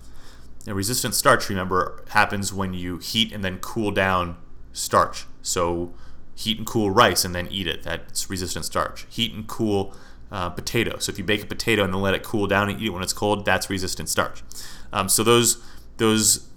and 0.66 0.74
resistant 0.74 1.14
starch, 1.14 1.48
remember, 1.48 2.02
happens 2.08 2.52
when 2.52 2.74
you 2.74 2.98
heat 2.98 3.32
and 3.32 3.44
then 3.44 3.58
cool 3.58 3.92
down 3.92 4.36
starch. 4.72 5.26
So 5.40 5.94
heat 6.34 6.58
and 6.58 6.66
cool 6.66 6.90
rice 6.90 7.24
and 7.24 7.32
then 7.32 7.46
eat 7.48 7.68
it. 7.68 7.84
That's 7.84 8.28
resistant 8.28 8.64
starch. 8.64 9.06
Heat 9.08 9.32
and 9.34 9.46
cool 9.46 9.94
uh, 10.32 10.50
potato. 10.50 10.98
So 10.98 11.12
if 11.12 11.18
you 11.18 11.22
bake 11.22 11.44
a 11.44 11.46
potato 11.46 11.84
and 11.84 11.94
then 11.94 12.00
let 12.00 12.14
it 12.14 12.24
cool 12.24 12.48
down 12.48 12.70
and 12.70 12.80
eat 12.80 12.86
it 12.86 12.90
when 12.90 13.04
it's 13.04 13.12
cold, 13.12 13.44
that's 13.44 13.70
resistant 13.70 14.08
starch. 14.08 14.42
Um, 14.92 15.08
so 15.08 15.22
those 15.22 15.62
those 15.96 16.48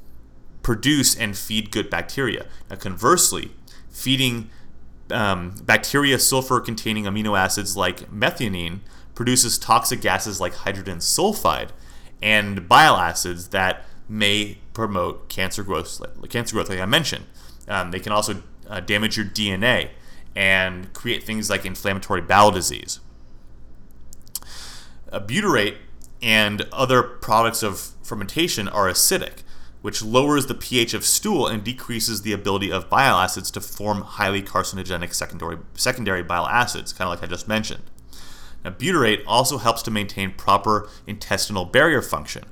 produce 0.64 1.16
and 1.16 1.38
feed 1.38 1.72
good 1.72 1.90
bacteria. 1.90 2.46
Now 2.70 2.76
conversely, 2.76 3.52
feeding 3.90 4.50
um, 5.10 5.56
bacteria 5.64 6.20
sulfur-containing 6.20 7.06
amino 7.06 7.38
acids 7.38 7.78
like 7.78 8.12
methionine 8.12 8.80
produces 9.16 9.58
toxic 9.58 10.02
gases 10.02 10.40
like 10.42 10.54
hydrogen 10.54 10.98
sulfide 10.98 11.70
and 12.22 12.68
bile 12.68 12.98
acids 12.98 13.50
that 13.50 13.86
may 14.10 14.58
promote 14.74 15.30
cancer 15.30 15.64
growth, 15.64 16.02
cancer 16.30 16.56
growth, 16.56 16.70
like 16.70 16.80
I 16.80 16.86
mentioned. 16.86 17.26
Um, 17.68 17.92
they 17.92 18.00
can 18.00 18.12
also 18.12 18.44
uh, 18.70 18.80
damage 18.80 19.18
your 19.18 19.26
DNA 19.26 19.90
and 20.36 20.94
create 20.94 21.24
things 21.24 21.50
like 21.50 21.66
inflammatory 21.66 22.22
bowel 22.22 22.52
disease. 22.52 23.00
A 25.10 25.20
butyrate 25.20 25.78
and 26.22 26.68
other 26.72 27.04
products 27.04 27.64
of 27.64 27.92
fermentation 28.04 28.68
are 28.68 28.88
acidic, 28.88 29.44
which 29.82 30.02
lowers 30.02 30.48
the 30.48 30.56
pH 30.56 30.94
of 30.94 31.06
stool 31.06 31.48
and 31.48 31.64
decreases 31.64 32.22
the 32.22 32.34
ability 32.34 32.72
of 32.72 32.90
bile 32.90 33.18
acids 33.18 33.52
to 33.52 33.62
form 33.62 34.02
highly 34.02 34.42
carcinogenic 34.42 35.14
secondary, 35.14 35.58
secondary 35.76 36.24
bile 36.24 36.48
acids, 36.48 36.92
kind 36.94 37.08
of 37.08 37.14
like 37.18 37.24
I 37.24 37.32
just 37.32 37.48
mentioned. 37.48 37.84
Now, 38.66 38.72
butyrate 38.72 39.24
also 39.28 39.60
helps 39.60 39.82
to 39.84 39.92
maintain 39.92 40.34
proper 40.34 40.90
intestinal 41.06 41.66
barrier 41.66 42.02
function, 42.02 42.46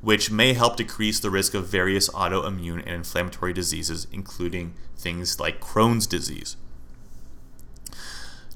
which 0.00 0.30
may 0.30 0.52
help 0.52 0.76
decrease 0.76 1.20
the 1.20 1.30
risk 1.30 1.54
of 1.54 1.66
various 1.66 2.08
autoimmune 2.10 2.80
and 2.80 2.90
inflammatory 2.90 3.52
diseases, 3.52 4.06
including 4.12 4.74
things 4.96 5.40
like 5.40 5.60
Crohn's 5.60 6.06
disease. 6.06 6.56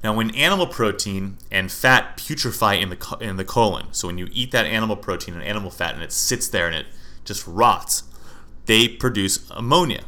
Now, 0.03 0.13
when 0.13 0.33
animal 0.33 0.67
protein 0.67 1.37
and 1.51 1.71
fat 1.71 2.17
putrefy 2.17 2.81
in 2.81 2.89
the, 2.89 3.17
in 3.19 3.35
the 3.35 3.43
colon, 3.43 3.87
so 3.91 4.07
when 4.07 4.17
you 4.17 4.29
eat 4.31 4.51
that 4.51 4.65
animal 4.65 4.95
protein 4.95 5.33
and 5.33 5.43
animal 5.43 5.69
fat 5.69 5.93
and 5.93 6.03
it 6.03 6.13
sits 6.13 6.47
there 6.47 6.67
and 6.67 6.75
it 6.75 6.85
just 7.25 7.45
rots, 7.45 8.03
they 8.65 8.87
produce 8.87 9.49
ammonia, 9.51 10.03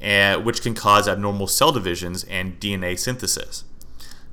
uh, 0.00 0.36
which 0.36 0.62
can 0.62 0.74
cause 0.74 1.08
abnormal 1.08 1.48
cell 1.48 1.72
divisions 1.72 2.22
and 2.24 2.60
DNA 2.60 2.96
synthesis. 2.96 3.64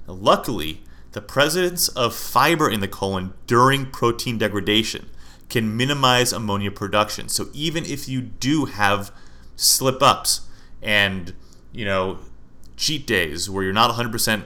Now, 0.08 0.14
luckily, 0.14 0.84
the 1.14 1.22
presence 1.22 1.88
of 1.90 2.16
fiber 2.16 2.70
in 2.70 2.80
the 2.80 2.88
colon 2.88 3.34
during 3.48 3.88
protein 3.88 4.38
degradation 4.38 5.10
can 5.50 5.76
minimize 5.76 6.34
ammonia 6.34 6.72
production. 6.72 7.30
So 7.30 7.48
even 7.54 7.86
if 7.86 8.08
you 8.08 8.22
do 8.22 8.66
have 8.66 9.12
slip 9.56 10.02
ups 10.02 10.42
and, 10.82 11.34
you 11.72 11.86
know, 11.86 12.20
cheat 12.76 13.06
days 13.06 13.50
where 13.50 13.64
you're 13.64 13.74
not 13.74 13.92
100% 13.92 14.44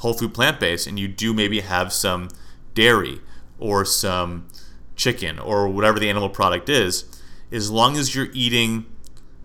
whole 0.00 0.14
food 0.14 0.34
plant 0.34 0.58
based 0.58 0.86
and 0.86 0.98
you 0.98 1.06
do 1.06 1.32
maybe 1.32 1.60
have 1.60 1.92
some 1.92 2.28
dairy 2.74 3.20
or 3.58 3.84
some 3.84 4.48
chicken 4.96 5.38
or 5.38 5.68
whatever 5.68 5.98
the 5.98 6.08
animal 6.08 6.28
product 6.28 6.68
is, 6.68 7.04
as 7.52 7.70
long 7.70 7.96
as 7.96 8.14
you're 8.14 8.28
eating 8.32 8.86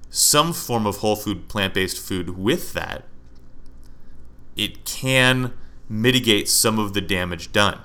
some 0.09 0.53
form 0.53 0.85
of 0.85 0.97
whole 0.97 1.15
food 1.15 1.47
plant 1.49 1.73
based 1.73 1.99
food 1.99 2.37
with 2.37 2.73
that, 2.73 3.03
it 4.55 4.85
can 4.85 5.53
mitigate 5.89 6.47
some 6.47 6.79
of 6.79 6.93
the 6.93 7.01
damage 7.01 7.51
done. 7.51 7.79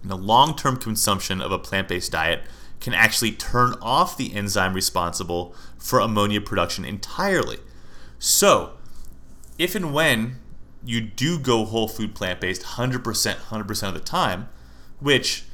And 0.00 0.10
the 0.10 0.16
long 0.16 0.56
term 0.56 0.76
consumption 0.76 1.42
of 1.42 1.52
a 1.52 1.58
plant 1.58 1.88
based 1.88 2.12
diet 2.12 2.42
can 2.80 2.94
actually 2.94 3.32
turn 3.32 3.74
off 3.82 4.16
the 4.16 4.34
enzyme 4.34 4.72
responsible 4.72 5.54
for 5.76 6.00
ammonia 6.00 6.40
production 6.40 6.84
entirely. 6.84 7.58
So, 8.18 8.72
if 9.58 9.74
and 9.74 9.92
when 9.92 10.38
you 10.86 11.00
do 11.00 11.38
go 11.38 11.64
whole 11.64 11.88
food 11.88 12.14
plant 12.14 12.40
based 12.40 12.62
100%, 12.62 13.02
100% 13.02 13.88
of 13.88 13.94
the 13.94 14.00
time, 14.00 14.48
which 15.00 15.44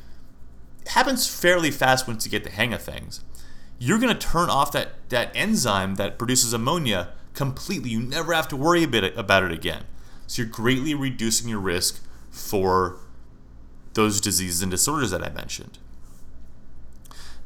happens 0.88 1.28
fairly 1.28 1.70
fast 1.70 2.06
once 2.06 2.24
you 2.24 2.30
get 2.30 2.44
the 2.44 2.50
hang 2.50 2.72
of 2.72 2.82
things, 2.82 3.20
you're 3.78 3.98
going 3.98 4.16
to 4.16 4.26
turn 4.26 4.50
off 4.50 4.70
that, 4.72 5.08
that 5.08 5.30
enzyme 5.34 5.96
that 5.96 6.18
produces 6.18 6.52
ammonia 6.52 7.08
completely. 7.34 7.90
You 7.90 8.00
never 8.00 8.32
have 8.32 8.48
to 8.48 8.56
worry 8.56 8.84
about 8.84 9.42
it 9.42 9.52
again. 9.52 9.84
So, 10.26 10.42
you're 10.42 10.50
greatly 10.50 10.94
reducing 10.94 11.48
your 11.48 11.58
risk 11.58 12.02
for 12.30 12.98
those 13.94 14.20
diseases 14.20 14.62
and 14.62 14.70
disorders 14.70 15.10
that 15.10 15.22
I 15.22 15.30
mentioned. 15.30 15.78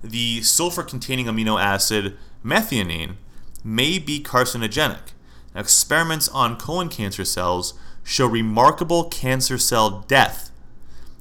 The 0.02 0.42
sulfur 0.42 0.82
containing 0.82 1.26
amino 1.26 1.60
acid 1.60 2.16
methionine 2.44 3.16
may 3.64 3.98
be 3.98 4.22
carcinogenic. 4.22 5.12
Experiments 5.56 6.28
on 6.28 6.56
colon 6.56 6.88
cancer 6.88 7.24
cells 7.24 7.74
show 8.04 8.26
remarkable 8.26 9.04
cancer 9.04 9.58
cell 9.58 10.04
death 10.06 10.50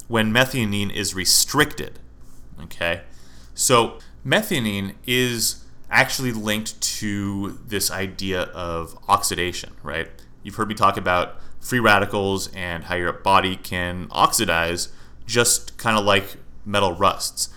when 0.08 0.32
methionine 0.32 0.94
is 0.94 1.14
restricted. 1.14 1.98
Okay? 2.62 3.02
So, 3.54 3.98
methionine 4.24 4.94
is 5.06 5.64
actually 5.90 6.32
linked 6.32 6.80
to 6.80 7.58
this 7.66 7.90
idea 7.90 8.42
of 8.42 8.98
oxidation, 9.08 9.72
right? 9.82 10.08
You've 10.42 10.56
heard 10.56 10.68
me 10.68 10.74
talk 10.74 10.96
about 10.96 11.40
free 11.60 11.80
radicals 11.80 12.48
and 12.54 12.84
how 12.84 12.94
your 12.94 13.12
body 13.12 13.56
can 13.56 14.08
oxidize 14.10 14.88
just 15.26 15.76
kind 15.78 15.98
of 15.98 16.04
like 16.04 16.36
metal 16.64 16.92
rusts. 16.92 17.48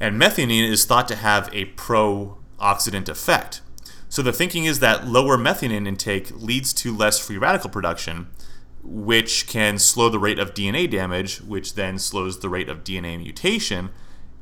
And 0.00 0.20
methionine 0.20 0.68
is 0.70 0.84
thought 0.84 1.08
to 1.08 1.16
have 1.16 1.50
a 1.52 1.66
pro 1.66 2.38
oxidant 2.60 3.08
effect. 3.08 3.60
So 4.08 4.22
the 4.22 4.32
thinking 4.32 4.64
is 4.64 4.80
that 4.80 5.06
lower 5.06 5.36
methionine 5.36 5.86
intake 5.86 6.30
leads 6.34 6.72
to 6.74 6.96
less 6.96 7.18
free 7.18 7.36
radical 7.36 7.70
production, 7.70 8.28
which 8.82 9.46
can 9.46 9.78
slow 9.78 10.08
the 10.08 10.18
rate 10.18 10.38
of 10.38 10.54
DNA 10.54 10.90
damage, 10.90 11.40
which 11.42 11.74
then 11.74 11.98
slows 11.98 12.40
the 12.40 12.48
rate 12.48 12.68
of 12.68 12.84
DNA 12.84 13.18
mutation 13.18 13.90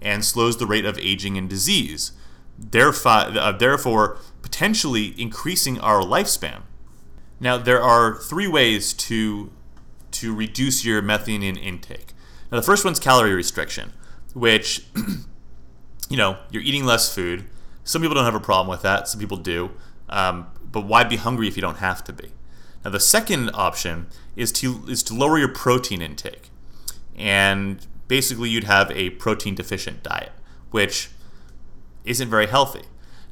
and 0.00 0.24
slows 0.24 0.58
the 0.58 0.66
rate 0.66 0.84
of 0.84 0.98
aging 0.98 1.36
and 1.36 1.48
disease, 1.48 2.12
therefore, 2.58 3.12
uh, 3.12 3.52
therefore 3.52 4.18
potentially 4.42 5.14
increasing 5.20 5.80
our 5.80 6.00
lifespan. 6.00 6.62
Now, 7.40 7.58
there 7.58 7.82
are 7.82 8.14
three 8.16 8.48
ways 8.48 8.92
to 8.94 9.50
to 10.12 10.34
reduce 10.34 10.84
your 10.84 11.02
methionine 11.02 11.62
intake. 11.62 12.14
Now, 12.50 12.56
the 12.58 12.62
first 12.62 12.84
one's 12.84 12.98
calorie 13.00 13.34
restriction, 13.34 13.92
which 14.32 14.86
you 16.08 16.16
know 16.16 16.38
you're 16.50 16.62
eating 16.62 16.84
less 16.84 17.12
food. 17.12 17.44
Some 17.86 18.02
people 18.02 18.16
don't 18.16 18.24
have 18.24 18.34
a 18.34 18.40
problem 18.40 18.68
with 18.68 18.82
that. 18.82 19.08
Some 19.08 19.20
people 19.20 19.36
do. 19.36 19.70
Um, 20.08 20.48
but 20.70 20.82
why 20.82 21.04
be 21.04 21.16
hungry 21.16 21.46
if 21.48 21.56
you 21.56 21.62
don't 21.62 21.78
have 21.78 22.02
to 22.04 22.12
be? 22.12 22.32
Now, 22.84 22.90
the 22.90 23.00
second 23.00 23.50
option 23.54 24.08
is 24.34 24.52
to 24.52 24.84
is 24.88 25.02
to 25.04 25.14
lower 25.14 25.38
your 25.38 25.48
protein 25.48 26.02
intake, 26.02 26.50
and 27.16 27.84
basically 28.08 28.50
you'd 28.50 28.64
have 28.64 28.90
a 28.90 29.10
protein 29.10 29.54
deficient 29.54 30.02
diet, 30.02 30.32
which 30.70 31.10
isn't 32.04 32.28
very 32.28 32.46
healthy. 32.48 32.82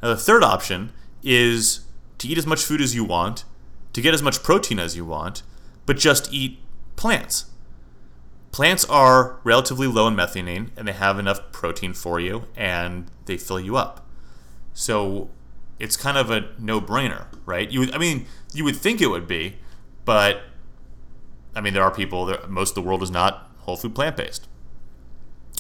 Now, 0.03 0.09
the 0.09 0.17
third 0.17 0.43
option 0.43 0.93
is 1.23 1.81
to 2.19 2.29
eat 2.29 2.39
as 2.39 2.47
much 2.47 2.63
food 2.63 2.81
as 2.81 2.95
you 2.95 3.05
want, 3.05 3.45
to 3.93 4.01
get 4.01 4.15
as 4.15 4.23
much 4.23 4.43
protein 4.43 4.79
as 4.79 4.97
you 4.97 5.05
want, 5.05 5.43
but 5.85 5.97
just 5.97 6.33
eat 6.33 6.61
plants. 6.97 7.47
Plants 8.53 8.85
are 8.85 9.41
relatively 9.43 9.89
low 9.89 10.07
in 10.07 10.15
methionine 10.15 10.71
and 10.77 10.87
they 10.87 10.93
have 10.93 11.19
enough 11.19 11.51
protein 11.51 11.93
for 11.93 12.21
you 12.21 12.45
and 12.57 13.11
they 13.27 13.37
fill 13.37 13.59
you 13.59 13.77
up. 13.77 14.04
So 14.75 15.31
it's 15.79 15.97
kind 15.97 16.19
of 16.19 16.31
a 16.31 16.51
no-brainer, 16.59 17.27
right? 17.47 17.71
You 17.71 17.81
would, 17.81 17.95
I 17.95 17.99
mean, 17.99 18.27
you 18.53 18.65
would 18.65 18.77
think 18.77 19.01
it 19.01 19.07
would 19.07 19.27
be, 19.27 19.57
but 20.05 20.43
I 21.55 21.61
mean, 21.61 21.73
there 21.73 21.83
are 21.83 21.91
people. 21.91 22.27
That, 22.27 22.51
most 22.51 22.71
of 22.71 22.75
the 22.75 22.83
world 22.83 23.03
is 23.03 23.11
not 23.11 23.51
whole 23.61 23.77
food 23.77 23.95
plant-based. 23.95 24.47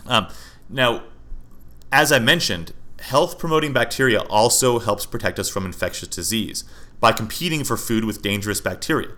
Um, 0.06 0.28
now, 0.68 1.04
as 1.92 2.12
I 2.12 2.18
mentioned, 2.18 2.72
health 3.00 3.38
promoting 3.38 3.72
bacteria 3.72 4.20
also 4.22 4.78
helps 4.78 5.06
protect 5.06 5.38
us 5.38 5.48
from 5.48 5.64
infectious 5.64 6.08
disease 6.08 6.64
by 7.00 7.12
competing 7.12 7.64
for 7.64 7.76
food 7.76 8.04
with 8.04 8.22
dangerous 8.22 8.60
bacteria. 8.60 9.10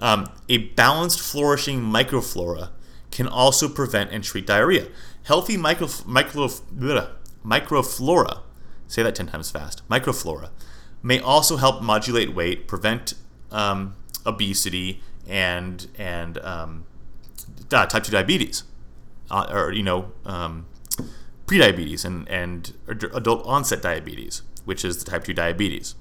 Um, 0.00 0.26
a 0.48 0.58
balanced, 0.58 1.20
flourishing 1.20 1.80
microflora 1.80 2.70
can 3.10 3.28
also 3.28 3.68
prevent 3.68 4.10
and 4.10 4.24
treat 4.24 4.46
diarrhea. 4.46 4.88
Healthy 5.24 5.56
micro, 5.56 5.88
micro, 6.06 6.48
bleh, 6.48 7.10
microflora, 7.44 8.40
say 8.86 9.02
that 9.02 9.14
10 9.14 9.26
times 9.26 9.50
fast, 9.50 9.86
microflora, 9.88 10.50
may 11.02 11.20
also 11.20 11.56
help 11.56 11.82
modulate 11.82 12.34
weight, 12.34 12.66
prevent 12.66 13.14
um, 13.50 13.94
obesity, 14.24 15.02
and, 15.28 15.86
and 15.98 16.38
um, 16.38 16.86
uh, 17.72 17.86
type 17.86 18.04
2 18.04 18.12
diabetes, 18.12 18.64
uh, 19.30 19.46
or, 19.50 19.72
you 19.72 19.82
know, 19.82 20.12
um, 20.24 20.66
prediabetes 21.46 22.04
and, 22.04 22.28
and 22.28 22.72
adult 22.88 23.44
onset 23.46 23.82
diabetes, 23.82 24.42
which 24.64 24.84
is 24.84 25.02
the 25.02 25.10
type 25.10 25.24
2 25.24 25.34
diabetes. 25.34 25.94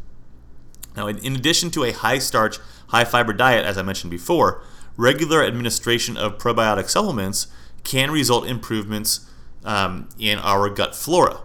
Now, 0.95 1.07
in 1.07 1.35
addition 1.35 1.71
to 1.71 1.83
a 1.83 1.91
high 1.91 2.19
starch, 2.19 2.59
high 2.88 3.03
fiber 3.03 3.33
diet, 3.33 3.65
as 3.65 3.77
I 3.77 3.81
mentioned 3.81 4.12
before, 4.12 4.63
regular 4.95 5.43
administration 5.43 6.17
of 6.17 6.38
probiotic 6.38 6.89
supplements 6.89 7.47
can 7.83 8.12
result 8.12 8.45
in 8.45 8.51
improvements 8.51 9.29
um, 9.63 10.10
in 10.17 10.39
our 10.39 10.70
gut 10.70 10.96
flora, 10.96 11.41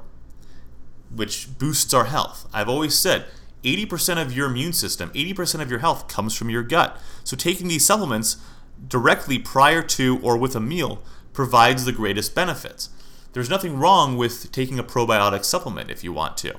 which 1.14 1.58
boosts 1.58 1.94
our 1.94 2.06
health. 2.06 2.48
I've 2.52 2.68
always 2.68 2.96
said 2.96 3.26
80% 3.64 4.20
of 4.20 4.32
your 4.32 4.48
immune 4.48 4.72
system, 4.72 5.10
80% 5.10 5.60
of 5.60 5.70
your 5.70 5.80
health 5.80 6.08
comes 6.08 6.34
from 6.34 6.50
your 6.50 6.62
gut. 6.62 6.98
So, 7.24 7.36
taking 7.36 7.68
these 7.68 7.84
supplements 7.84 8.36
directly 8.86 9.38
prior 9.38 9.82
to 9.82 10.18
or 10.22 10.36
with 10.36 10.54
a 10.54 10.60
meal 10.60 11.02
provides 11.32 11.84
the 11.84 11.92
greatest 11.92 12.34
benefits. 12.34 12.90
There's 13.32 13.50
nothing 13.50 13.78
wrong 13.78 14.16
with 14.16 14.50
taking 14.52 14.78
a 14.78 14.84
probiotic 14.84 15.44
supplement 15.44 15.90
if 15.90 16.02
you 16.02 16.12
want 16.12 16.36
to. 16.38 16.54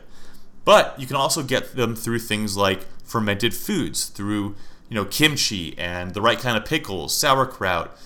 But 0.65 0.99
you 0.99 1.07
can 1.07 1.15
also 1.15 1.41
get 1.41 1.75
them 1.75 1.95
through 1.95 2.19
things 2.19 2.55
like 2.55 2.85
fermented 3.03 3.53
foods, 3.53 4.05
through 4.05 4.55
you 4.87 4.95
know 4.95 5.05
kimchi 5.05 5.77
and 5.77 6.13
the 6.13 6.21
right 6.21 6.39
kind 6.39 6.57
of 6.57 6.65
pickles, 6.65 7.15
sauerkraut, 7.15 7.97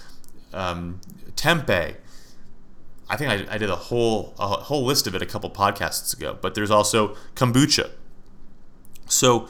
um, 0.54 1.02
tempeh. 1.36 1.96
I 3.10 3.18
think 3.18 3.30
I, 3.30 3.56
I 3.56 3.58
did 3.58 3.70
a 3.70 3.76
whole 3.76 4.34
a 4.40 4.48
whole 4.48 4.86
list 4.86 5.08
of 5.08 5.16
it 5.16 5.22
a 5.22 5.26
couple 5.26 5.50
podcasts 5.50 6.16
ago. 6.16 6.38
But 6.42 6.56
there's 6.56 6.72
also 6.72 7.16
kombucha. 7.36 7.92
So 9.08 9.48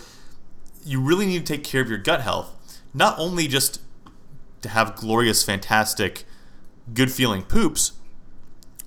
you 0.86 1.00
really 1.00 1.26
need 1.26 1.46
to 1.46 1.54
take 1.54 1.64
care 1.64 1.82
of 1.82 1.90
your 1.90 1.98
gut 1.98 2.22
health, 2.22 2.82
not 2.94 3.18
only 3.18 3.48
just 3.48 3.80
to 4.62 4.70
have 4.70 4.96
glorious, 4.96 5.44
fantastic, 5.44 6.26
good 6.94 7.12
feeling 7.12 7.44
poops, 7.44 7.94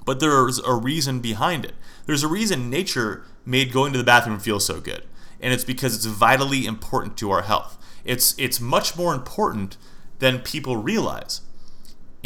but 0.04 0.20
there's 0.20 0.58
a 0.60 0.74
reason 0.74 1.20
behind 1.20 1.64
it. 1.64 1.74
There's 2.06 2.22
a 2.22 2.28
reason 2.28 2.70
nature 2.70 3.24
made 3.44 3.72
going 3.72 3.92
to 3.92 3.98
the 3.98 4.04
bathroom 4.04 4.38
feel 4.38 4.60
so 4.60 4.80
good. 4.80 5.04
And 5.40 5.52
it's 5.52 5.64
because 5.64 5.94
it's 5.94 6.06
vitally 6.06 6.66
important 6.66 7.16
to 7.18 7.30
our 7.30 7.42
health. 7.42 7.78
It's 8.04 8.34
it's 8.38 8.60
much 8.60 8.96
more 8.96 9.14
important 9.14 9.76
than 10.18 10.40
people 10.40 10.76
realize. 10.76 11.42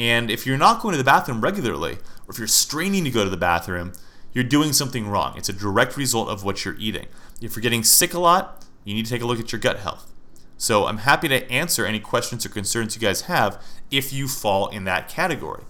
And 0.00 0.30
if 0.30 0.46
you're 0.46 0.56
not 0.56 0.80
going 0.80 0.92
to 0.92 0.98
the 0.98 1.04
bathroom 1.04 1.42
regularly, 1.42 1.94
or 1.94 2.30
if 2.30 2.38
you're 2.38 2.48
straining 2.48 3.04
to 3.04 3.10
go 3.10 3.22
to 3.22 3.30
the 3.30 3.36
bathroom, 3.36 3.92
you're 4.32 4.44
doing 4.44 4.72
something 4.72 5.06
wrong. 5.06 5.36
It's 5.36 5.48
a 5.48 5.52
direct 5.52 5.96
result 5.96 6.28
of 6.28 6.42
what 6.42 6.64
you're 6.64 6.76
eating. 6.78 7.06
If 7.42 7.54
you're 7.54 7.62
getting 7.62 7.84
sick 7.84 8.14
a 8.14 8.18
lot, 8.18 8.64
you 8.84 8.94
need 8.94 9.04
to 9.04 9.10
take 9.10 9.22
a 9.22 9.26
look 9.26 9.38
at 9.40 9.52
your 9.52 9.60
gut 9.60 9.80
health. 9.80 10.10
So 10.56 10.86
I'm 10.86 10.98
happy 10.98 11.28
to 11.28 11.50
answer 11.50 11.84
any 11.84 12.00
questions 12.00 12.46
or 12.46 12.48
concerns 12.48 12.94
you 12.94 13.00
guys 13.00 13.22
have 13.22 13.62
if 13.90 14.12
you 14.12 14.26
fall 14.26 14.68
in 14.68 14.84
that 14.84 15.08
category. 15.08 15.64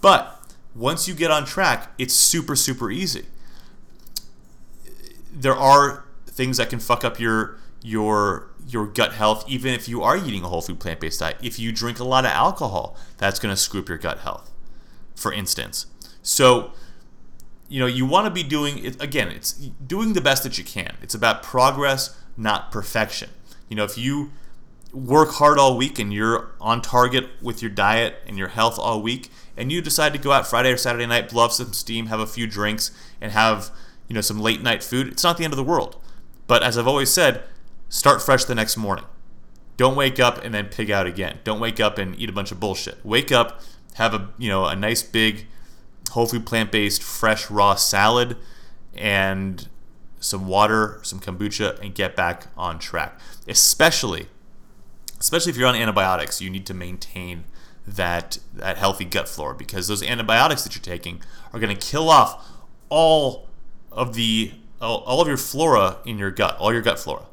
But 0.00 0.38
once 0.74 1.06
you 1.06 1.14
get 1.14 1.30
on 1.30 1.44
track, 1.44 1.92
it's 1.98 2.14
super, 2.14 2.56
super 2.56 2.90
easy 2.90 3.26
there 5.32 5.56
are 5.56 6.04
things 6.26 6.58
that 6.58 6.70
can 6.70 6.78
fuck 6.78 7.04
up 7.04 7.18
your 7.18 7.58
your 7.82 8.50
your 8.66 8.86
gut 8.86 9.12
health 9.12 9.44
even 9.48 9.74
if 9.74 9.88
you 9.88 10.02
are 10.02 10.16
eating 10.16 10.44
a 10.44 10.48
whole 10.48 10.62
food 10.62 10.78
plant-based 10.78 11.18
diet 11.18 11.36
if 11.42 11.58
you 11.58 11.72
drink 11.72 11.98
a 11.98 12.04
lot 12.04 12.24
of 12.24 12.30
alcohol 12.30 12.96
that's 13.18 13.40
going 13.40 13.52
to 13.52 13.60
screw 13.60 13.80
up 13.80 13.88
your 13.88 13.98
gut 13.98 14.18
health 14.20 14.52
for 15.16 15.32
instance. 15.32 15.86
So 16.22 16.72
you 17.68 17.80
know 17.80 17.86
you 17.86 18.06
want 18.06 18.26
to 18.26 18.30
be 18.30 18.42
doing 18.42 18.84
it 18.84 19.02
again 19.02 19.28
it's 19.28 19.52
doing 19.52 20.12
the 20.12 20.20
best 20.20 20.42
that 20.44 20.58
you 20.58 20.64
can. 20.64 20.96
It's 21.02 21.14
about 21.14 21.42
progress 21.42 22.16
not 22.36 22.70
perfection. 22.70 23.30
You 23.68 23.76
know 23.76 23.84
if 23.84 23.98
you 23.98 24.32
work 24.92 25.30
hard 25.32 25.58
all 25.58 25.76
week 25.76 25.98
and 25.98 26.12
you're 26.12 26.52
on 26.60 26.82
target 26.82 27.30
with 27.40 27.62
your 27.62 27.70
diet 27.70 28.16
and 28.26 28.36
your 28.36 28.48
health 28.48 28.78
all 28.78 29.00
week 29.00 29.30
and 29.56 29.72
you 29.72 29.80
decide 29.80 30.12
to 30.12 30.18
go 30.18 30.32
out 30.32 30.46
friday 30.46 30.70
or 30.70 30.76
saturday 30.76 31.06
night 31.06 31.30
blow 31.30 31.48
some 31.48 31.72
steam 31.72 32.08
have 32.08 32.20
a 32.20 32.26
few 32.26 32.46
drinks 32.46 32.90
and 33.18 33.32
have 33.32 33.70
you 34.12 34.14
know, 34.14 34.20
some 34.20 34.40
late 34.40 34.62
night 34.62 34.82
food, 34.82 35.08
it's 35.08 35.24
not 35.24 35.38
the 35.38 35.44
end 35.44 35.54
of 35.54 35.56
the 35.56 35.64
world. 35.64 35.96
But 36.46 36.62
as 36.62 36.76
I've 36.76 36.86
always 36.86 37.10
said, 37.10 37.44
start 37.92 38.22
fresh 38.22 38.44
the 38.44 38.54
next 38.54 38.76
morning. 38.76 39.04
Don't 39.76 39.94
wake 39.96 40.18
up 40.18 40.42
and 40.42 40.52
then 40.52 40.66
pig 40.66 40.90
out 40.90 41.06
again. 41.06 41.38
Don't 41.44 41.60
wake 41.60 41.78
up 41.78 41.98
and 41.98 42.18
eat 42.18 42.28
a 42.28 42.32
bunch 42.32 42.50
of 42.50 42.58
bullshit. 42.58 43.04
Wake 43.04 43.30
up, 43.30 43.60
have 43.94 44.14
a 44.14 44.30
you 44.38 44.48
know 44.48 44.66
a 44.66 44.74
nice 44.74 45.02
big 45.02 45.46
whole 46.10 46.26
food 46.26 46.46
plant 46.46 46.72
based 46.72 47.02
fresh 47.02 47.50
raw 47.50 47.74
salad 47.74 48.36
and 48.94 49.68
some 50.20 50.46
water, 50.46 51.00
some 51.02 51.20
kombucha, 51.20 51.78
and 51.80 51.94
get 51.94 52.16
back 52.16 52.46
on 52.56 52.78
track. 52.78 53.18
Especially, 53.46 54.26
especially 55.20 55.50
if 55.50 55.56
you're 55.56 55.68
on 55.68 55.74
antibiotics, 55.74 56.40
you 56.40 56.48
need 56.50 56.66
to 56.66 56.74
maintain 56.74 57.44
that 57.86 58.38
that 58.54 58.78
healthy 58.78 59.04
gut 59.04 59.28
flora 59.28 59.54
because 59.54 59.88
those 59.88 60.02
antibiotics 60.02 60.62
that 60.64 60.74
you're 60.74 60.82
taking 60.82 61.20
are 61.52 61.60
going 61.60 61.76
to 61.76 61.86
kill 61.86 62.08
off 62.08 62.48
all 62.88 63.48
of 63.90 64.14
the 64.14 64.52
all 64.80 65.20
of 65.20 65.28
your 65.28 65.36
flora 65.36 65.98
in 66.06 66.18
your 66.18 66.30
gut, 66.30 66.56
all 66.58 66.72
your 66.72 66.82
gut 66.82 66.98
flora. 66.98 67.26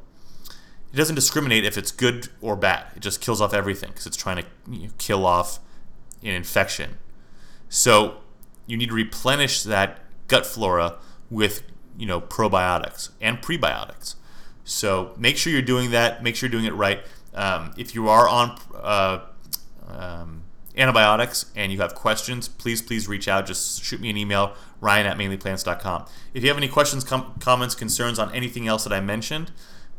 It 0.92 0.96
doesn't 0.96 1.14
discriminate 1.14 1.64
if 1.64 1.78
it's 1.78 1.92
good 1.92 2.28
or 2.40 2.56
bad. 2.56 2.86
It 2.96 3.00
just 3.00 3.20
kills 3.20 3.40
off 3.40 3.54
everything 3.54 3.90
because 3.90 4.06
it's 4.06 4.16
trying 4.16 4.38
to 4.38 4.44
you 4.68 4.86
know, 4.86 4.92
kill 4.98 5.24
off 5.24 5.60
an 6.22 6.30
infection. 6.30 6.98
So 7.68 8.18
you 8.66 8.76
need 8.76 8.88
to 8.88 8.94
replenish 8.94 9.62
that 9.62 10.00
gut 10.26 10.46
flora 10.46 10.96
with 11.30 11.62
you 11.96 12.06
know 12.06 12.20
probiotics 12.20 13.10
and 13.20 13.40
prebiotics. 13.40 14.16
So 14.64 15.14
make 15.16 15.36
sure 15.36 15.52
you're 15.52 15.62
doing 15.62 15.90
that. 15.92 16.22
Make 16.22 16.36
sure 16.36 16.48
you're 16.48 16.60
doing 16.60 16.72
it 16.72 16.76
right. 16.76 17.00
Um, 17.34 17.72
if 17.76 17.94
you 17.94 18.08
are 18.08 18.28
on 18.28 18.58
uh, 18.74 19.20
um, 19.86 20.42
antibiotics 20.76 21.46
and 21.54 21.72
you 21.72 21.80
have 21.80 21.94
questions, 21.94 22.48
please, 22.48 22.82
please 22.82 23.08
reach 23.08 23.28
out. 23.28 23.46
Just 23.46 23.84
shoot 23.84 24.00
me 24.00 24.10
an 24.10 24.16
email, 24.16 24.54
ryan 24.80 25.06
at 25.06 25.16
mainlyplants.com. 25.16 26.06
If 26.34 26.42
you 26.42 26.48
have 26.48 26.56
any 26.56 26.68
questions, 26.68 27.04
com- 27.04 27.34
comments, 27.40 27.74
concerns 27.74 28.18
on 28.18 28.32
anything 28.34 28.66
else 28.66 28.84
that 28.84 28.92
I 28.92 29.00
mentioned, 29.00 29.52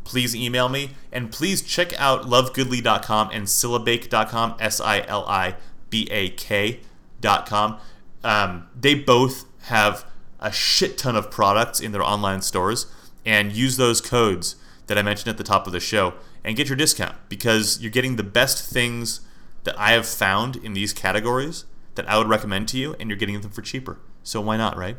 please 0.04 0.36
email 0.36 0.70
me. 0.70 0.92
And 1.12 1.32
please 1.32 1.62
check 1.62 2.00
out 2.00 2.24
lovegoodly.com 2.24 3.30
and 3.32 3.46
silibake.com, 3.46 4.56
S 4.60 4.80
I 4.80 5.02
L 5.08 5.26
I 5.28 5.56
B 5.90 6.08
A 6.12 6.30
K.com. 6.30 7.78
Um, 8.24 8.68
they 8.80 8.96
both 8.96 9.46
have 9.64 10.06
a 10.40 10.52
shit 10.52 10.98
ton 10.98 11.16
of 11.16 11.30
products 11.30 11.80
in 11.80 11.92
their 11.92 12.04
online 12.04 12.42
stores 12.42 12.88
and 13.26 13.52
use 13.52 13.78
those 13.78 14.02
codes 14.02 14.56
that 14.88 14.98
I 14.98 15.02
mentioned 15.02 15.30
at 15.30 15.38
the 15.38 15.44
top 15.44 15.68
of 15.68 15.74
the 15.74 15.80
show 15.80 16.16
and 16.44 16.56
get 16.56 16.68
your 16.68 16.76
discount 16.76 17.16
because 17.30 17.80
you're 17.82 17.92
getting 17.92 18.16
the 18.16 18.24
best 18.24 18.72
things 18.72 19.22
that 19.64 19.78
I 19.80 19.92
have 19.92 20.08
found 20.08 20.56
in 20.56 20.74
these 20.74 20.94
categories 20.94 21.66
that 21.96 22.10
I 22.10 22.18
would 22.18 22.28
recommend 22.30 22.68
to 22.70 22.78
you, 22.78 22.96
and 23.00 23.10
you're 23.10 23.18
getting 23.18 23.40
them 23.42 23.52
for 23.52 23.62
cheaper. 23.62 24.00
So 24.24 24.42
why 24.42 24.58
not, 24.58 24.78
right? 24.78 24.98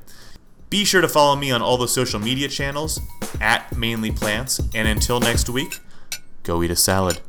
Be 0.73 0.87
sure 0.87 1.03
to 1.03 1.09
follow 1.09 1.37
me 1.37 1.51
on 1.51 1.61
all 1.61 1.77
the 1.77 1.87
social 1.87 2.19
media 2.19 2.49
channels 2.49 2.99
at 3.43 3.77
Mainly 3.77 4.11
Plants. 4.11 4.59
And 4.75 4.89
until 4.89 5.21
next 5.21 5.51
week, 5.51 5.81
go 6.45 6.63
eat 6.63 6.71
a 6.71 6.77
salad. 6.77 7.21